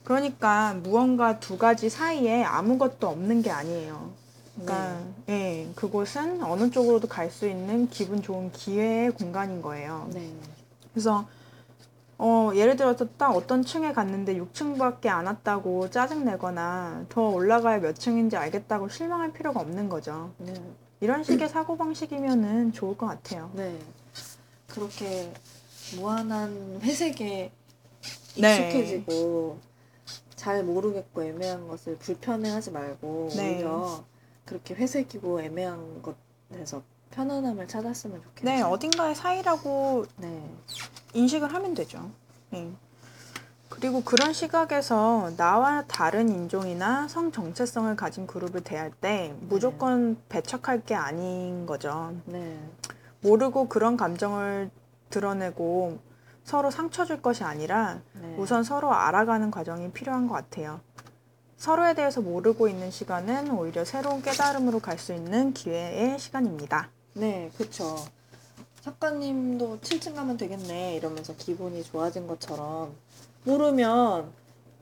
그러니까 0.05 0.75
무언가 0.75 1.39
두 1.39 1.59
가지 1.59 1.89
사이에 1.89 2.43
아무것도 2.43 3.09
없는 3.09 3.43
게 3.43 3.51
아니에요. 3.51 4.11
그러니까 4.55 5.01
예, 5.29 5.69
그곳은 5.75 6.43
어느 6.43 6.71
쪽으로도 6.71 7.09
갈 7.09 7.31
수 7.31 7.49
있는 7.49 7.89
기분 7.89 8.21
좋은 8.23 8.53
기회의 8.53 9.11
공간인 9.11 9.63
거예요. 9.63 10.09
네. 10.13 10.31
그래서 10.93 11.27
어, 12.19 12.53
예를 12.55 12.77
들어서 12.77 13.07
딱 13.17 13.31
어떤 13.35 13.65
층에 13.65 13.93
갔는데 13.93 14.37
6층밖에 14.39 15.07
안 15.07 15.27
왔다고 15.27 15.91
짜증내거나 15.91 17.07
더 17.09 17.23
올라가야 17.29 17.81
몇 17.81 17.95
층인지 17.95 18.37
알겠다고 18.37 18.89
실망할 18.91 19.33
필요가 19.33 19.61
없는 19.61 19.89
거죠. 19.89 20.31
네. 20.39 20.53
이런 21.01 21.25
식의 21.25 21.49
사고방식이면은 21.49 22.73
좋을 22.73 22.97
것 22.97 23.07
같아요. 23.07 23.51
네. 23.55 23.77
그렇게 24.69 25.33
무한한 25.97 26.79
회색에 26.83 27.51
네. 28.39 28.57
익숙해지고 28.69 29.59
잘 30.43 30.65
모르겠고 30.65 31.23
애매한 31.23 31.69
것을 31.69 31.97
불편해하지 31.99 32.73
말고 32.73 33.29
네. 33.37 33.55
오히려 33.55 34.03
그렇게 34.45 34.75
회색이고 34.75 35.41
애매한 35.41 36.03
것에서 36.51 36.83
편안함을 37.13 37.69
찾았으면 37.69 38.21
좋겠어요. 38.21 38.57
네, 38.57 38.61
어딘가의 38.61 39.15
사이라고 39.15 40.05
네. 40.17 40.51
인식을 41.15 41.55
하면 41.55 41.75
되죠. 41.75 42.11
네. 42.51 42.73
그리고 43.69 44.03
그런 44.03 44.33
시각에서 44.33 45.31
나와 45.37 45.85
다른 45.87 46.29
인종이나 46.29 47.07
성 47.07 47.31
정체성을 47.31 47.95
가진 47.95 48.27
그룹을 48.27 48.65
대할 48.65 48.91
때 48.91 49.33
무조건 49.43 50.17
배척할 50.29 50.85
게 50.85 50.97
아닌 50.97 51.67
거죠. 51.67 52.17
네. 52.25 52.59
모르고 53.21 53.69
그런 53.69 53.97
감정을 53.97 54.71
드러내고 55.09 55.99
서로 56.45 56.71
상처 56.71 57.05
줄 57.05 57.23
것이 57.23 57.45
아니라 57.45 58.01
네. 58.21 58.35
우선 58.39 58.65
서로 58.65 58.93
알아가는 58.93 59.51
과정이 59.51 59.91
필요한 59.93 60.27
것 60.29 60.35
같아요. 60.35 60.81
서로에 61.57 61.95
대해서 61.95 62.21
모르고 62.21 62.69
있는 62.69 62.91
시간은 62.91 63.51
오히려 63.53 63.85
새로운 63.85 64.21
깨달음으로 64.23 64.81
갈 64.81 64.99
수 64.99 65.13
있는 65.15 65.53
기회의 65.53 66.19
시간입니다. 66.19 66.91
네, 67.15 67.51
그쵸. 67.57 67.97
작가님도 68.81 69.79
7층 69.81 70.15
가면 70.17 70.37
되겠네 70.37 70.97
이러면서 70.97 71.35
기분이 71.37 71.85
좋아진 71.85 72.27
것처럼 72.27 72.93
모르면 73.45 74.33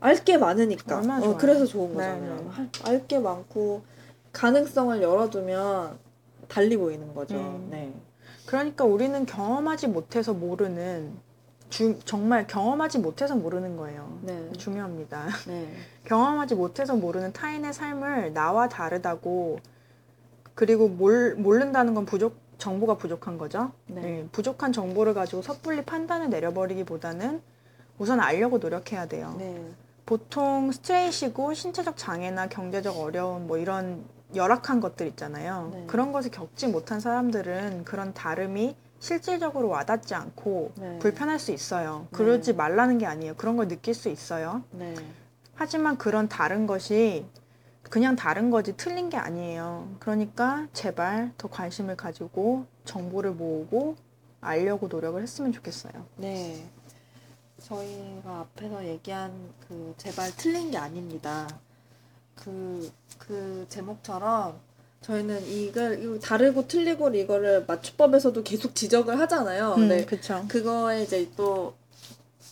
알 0.01 0.25
게 0.25 0.39
많으니까. 0.39 1.01
어. 1.01 1.37
그래서 1.37 1.67
좋은 1.67 1.89
네, 1.91 1.95
거잖아요. 1.97 2.53
알게 2.85 3.19
많고 3.19 3.83
가능성을 4.33 5.03
열어두면 5.03 5.99
달리 6.49 6.79
보이는 6.79 7.15
거죠. 7.15 7.35
음. 7.37 7.69
네. 7.71 7.93
그러니까 8.47 8.85
우리는 8.85 9.27
경험하지 9.27 9.89
못해서 9.89 10.33
모르는 10.33 11.13
주, 11.71 11.99
정말 12.05 12.47
경험하지 12.47 12.99
못해서 12.99 13.35
모르는 13.35 13.77
거예요. 13.77 14.19
네. 14.23 14.51
중요합니다. 14.59 15.27
네. 15.47 15.73
경험하지 16.05 16.57
못해서 16.57 16.95
모르는 16.95 17.33
타인의 17.33 17.73
삶을 17.73 18.35
나와 18.35 18.69
다르다고 18.69 19.59
그리고 20.55 20.89
몰, 20.89 21.37
모른다는 21.37 21.95
건 21.95 22.05
부족 22.05 22.37
정보가 22.59 22.99
부족한 22.99 23.39
거죠. 23.39 23.73
네. 23.87 24.01
네, 24.03 24.29
부족한 24.33 24.73
정보를 24.73 25.15
가지고 25.15 25.41
섣불리 25.41 25.83
판단을 25.85 26.29
내려버리기보다는 26.29 27.41
우선 27.99 28.21
알려고 28.21 28.59
노력해야 28.59 29.07
돼요. 29.07 29.35
네. 29.39 29.65
보통 30.05 30.71
스트레이시고 30.71 31.55
신체적 31.55 31.97
장애나 31.97 32.49
경제적 32.49 32.99
어려움 32.99 33.47
뭐 33.47 33.57
이런 33.57 34.05
열악한 34.35 34.81
것들 34.81 35.07
있잖아요. 35.09 35.71
네. 35.73 35.85
그런 35.87 36.13
것을 36.13 36.31
겪지 36.31 36.67
못한 36.69 37.01
사람들은 37.01 37.85
그런 37.85 38.13
다름이 38.13 38.77
실질적으로 39.01 39.69
와닿지 39.69 40.15
않고 40.15 40.73
네. 40.77 40.99
불편할 40.99 41.39
수 41.39 41.53
있어요. 41.53 42.07
그러지 42.13 42.53
네. 42.53 42.57
말라는 42.57 42.99
게 42.99 43.07
아니에요. 43.07 43.35
그런 43.37 43.57
걸 43.57 43.67
느낄 43.67 43.95
수 43.95 44.09
있어요. 44.11 44.63
네. 44.71 44.95
하지만 45.55 45.99
그런 45.99 46.29
다른 46.29 46.67
것이 46.67 47.27
그냥 47.83 48.15
다른 48.15 48.51
거지 48.51 48.77
틀린 48.77 49.09
게 49.09 49.17
아니에요. 49.17 49.97
그러니까 49.99 50.69
제발 50.73 51.33
더 51.39 51.49
관심을 51.49 51.97
가지고 51.97 52.67
정보를 52.85 53.33
모으고 53.33 53.97
알려고 54.41 54.87
노력을 54.87 55.21
했으면 55.21 55.51
좋겠어요. 55.51 55.93
네. 56.17 56.71
저희가 57.59 58.41
앞에서 58.41 58.85
얘기한 58.85 59.33
그 59.67 59.95
제발 59.97 60.31
틀린 60.37 60.71
게 60.71 60.79
아닙니다. 60.79 61.49
그, 62.35 62.91
그 63.19 63.67
제목처럼 63.69 64.59
저희는 65.01 65.47
이걸, 65.47 66.03
이거 66.03 66.19
다르고 66.19 66.69
틀리고 66.69 67.09
이거를 67.15 67.65
맞춤법에서도 67.67 68.43
계속 68.43 68.75
지적을 68.75 69.19
하잖아요. 69.21 69.75
음, 69.79 69.89
네. 69.89 70.05
그쵸. 70.05 70.45
그거에 70.49 71.03
이제 71.03 71.29
또 71.37 71.75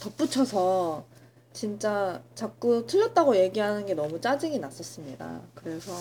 덧붙여서 0.00 1.04
진짜 1.52 2.22
자꾸 2.34 2.86
틀렸다고 2.86 3.36
얘기하는 3.36 3.84
게 3.84 3.94
너무 3.94 4.20
짜증이 4.20 4.58
났었습니다. 4.58 5.40
그래서 5.54 5.92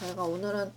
저희가 0.00 0.24
오늘은 0.24 0.70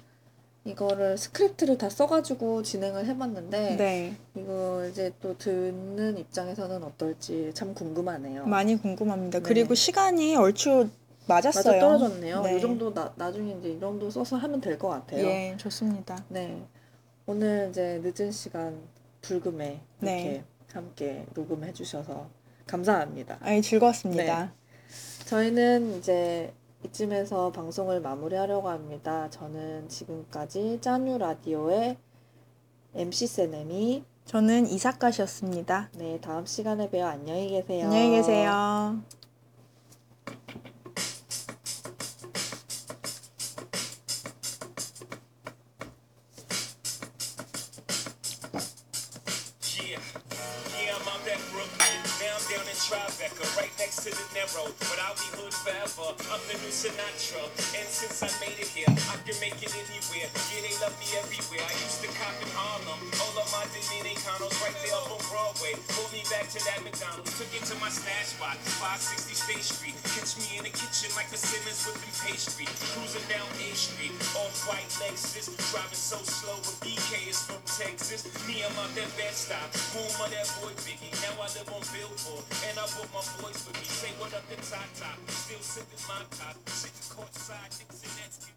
이거를 0.66 1.18
스크립트를 1.18 1.78
다 1.78 1.90
써가지고 1.90 2.64
진행을 2.64 3.06
해봤는데 3.06 3.76
네. 3.76 4.16
이거 4.36 4.88
이제 4.90 5.12
또 5.22 5.38
듣는 5.38 6.18
입장에서는 6.18 6.84
어떨지 6.84 7.52
참 7.54 7.74
궁금하네요. 7.74 8.46
많이 8.46 8.76
궁금합니다. 8.76 9.40
네. 9.40 9.44
그리고 9.44 9.76
시간이 9.76 10.36
얼추 10.36 10.90
맞아 11.28 11.50
맞았어요. 11.50 11.80
떨어졌네요. 11.80 12.42
네. 12.42 12.58
이 12.58 12.62
정도 12.62 12.94
나, 12.94 13.12
나중에 13.16 13.54
이제 13.54 13.70
이 13.72 13.80
정도 13.80 14.10
써서 14.10 14.36
하면 14.38 14.62
될 14.62 14.78
것 14.78 14.90
같아요. 14.90 15.26
예, 15.26 15.56
좋습니다. 15.58 16.24
네. 16.30 16.62
오늘 17.26 17.70
이제 17.72 18.00
늦은 18.04 18.32
시간 18.32 18.80
불금에 19.22 19.82
이렇게 20.02 20.24
네. 20.24 20.44
함께 20.72 21.26
녹음해 21.34 21.74
주셔서 21.74 22.28
감사합니다. 22.68 23.38
아니, 23.42 23.62
즐거웠습니다. 23.62 24.54
저희는 25.26 25.98
이제 25.98 26.54
이쯤에서 26.84 27.52
방송을 27.52 28.02
마무리하려고 28.02 28.70
합니다. 28.70 29.28
저는 29.32 29.90
지금까지 29.90 30.78
짜뉴 30.82 31.18
라디오의 31.18 31.98
MC 32.94 33.26
세네미 33.28 34.04
저는 34.26 34.68
이사카시였습니다. 34.68 35.90
네, 35.98 36.20
다음 36.22 36.46
시간에 36.46 36.90
봬요. 36.90 37.06
안녕히 37.08 37.50
계세요. 37.50 37.86
안녕히 37.86 38.12
계세요. 38.12 39.00
Forever. 55.88 56.16
I'm 56.32 56.42
the 56.48 56.58
new 56.58 56.72
Sinatra. 56.74 57.46
And 57.78 57.88
since 57.90 58.24
I 58.24 58.30
made 58.40 58.60
it 58.60 58.65
anywhere. 59.76 60.28
Yeah, 60.52 60.62
they 60.64 60.76
love 60.80 60.96
me 60.98 61.08
everywhere. 61.20 61.64
I 61.68 61.76
used 61.84 62.00
to 62.04 62.10
cop 62.16 62.36
in 62.40 62.50
Harlem. 62.56 63.00
All 63.20 63.36
of 63.36 63.48
my 63.52 63.66
Dominicanos 63.76 64.56
right 64.64 64.76
there 64.80 64.96
up 64.96 65.12
on 65.12 65.22
Broadway. 65.28 65.76
Pulled 65.96 66.12
me 66.16 66.24
back 66.32 66.48
to 66.56 66.60
that 66.64 66.80
McDonald's. 66.84 67.36
Took 67.36 67.52
it 67.52 67.64
to 67.68 67.76
my 67.84 67.92
stash 67.92 68.36
spot, 68.36 68.56
560 68.80 69.36
State 69.36 69.66
Street. 69.66 69.98
Catch 70.16 70.40
me 70.40 70.60
in 70.60 70.64
the 70.64 70.74
kitchen 70.74 71.12
like 71.20 71.28
a 71.36 71.40
Simmons 71.40 71.84
whipping 71.84 72.16
pastry. 72.24 72.68
Cruising 72.96 73.28
down 73.28 73.48
A 73.60 73.68
Street, 73.76 74.16
off 74.40 74.56
white 74.66 74.88
Lexus. 75.04 75.52
Driving 75.72 76.00
so 76.00 76.20
slow, 76.24 76.56
but 76.64 76.76
BK 76.80 77.28
is 77.28 77.40
from 77.44 77.60
Texas. 77.68 78.24
Me, 78.48 78.64
I'm 78.64 78.72
out 78.80 78.92
that 78.96 79.10
bed 79.20 79.36
stop. 79.36 79.70
Home 79.94 80.16
of 80.24 80.30
that 80.32 80.48
boy 80.62 80.72
Biggie. 80.88 81.12
Now 81.20 81.36
I 81.44 81.52
live 81.52 81.70
on 81.70 81.84
Billboard. 81.92 82.46
And 82.72 82.76
I 82.80 82.86
brought 82.96 83.12
my 83.12 83.24
boys 83.44 83.60
with 83.68 83.78
me. 83.78 83.88
Say 83.88 84.12
what 84.18 84.32
up 84.32 84.48
to 84.48 84.58
Tata. 84.64 85.12
Still 85.28 85.60
sipping 85.60 86.04
my 86.08 86.24
top. 86.32 86.56
Sitting 86.72 87.08
courtside, 87.12 87.72
Knicks 87.76 88.04
and 88.04 88.16
Nets. 88.16 88.55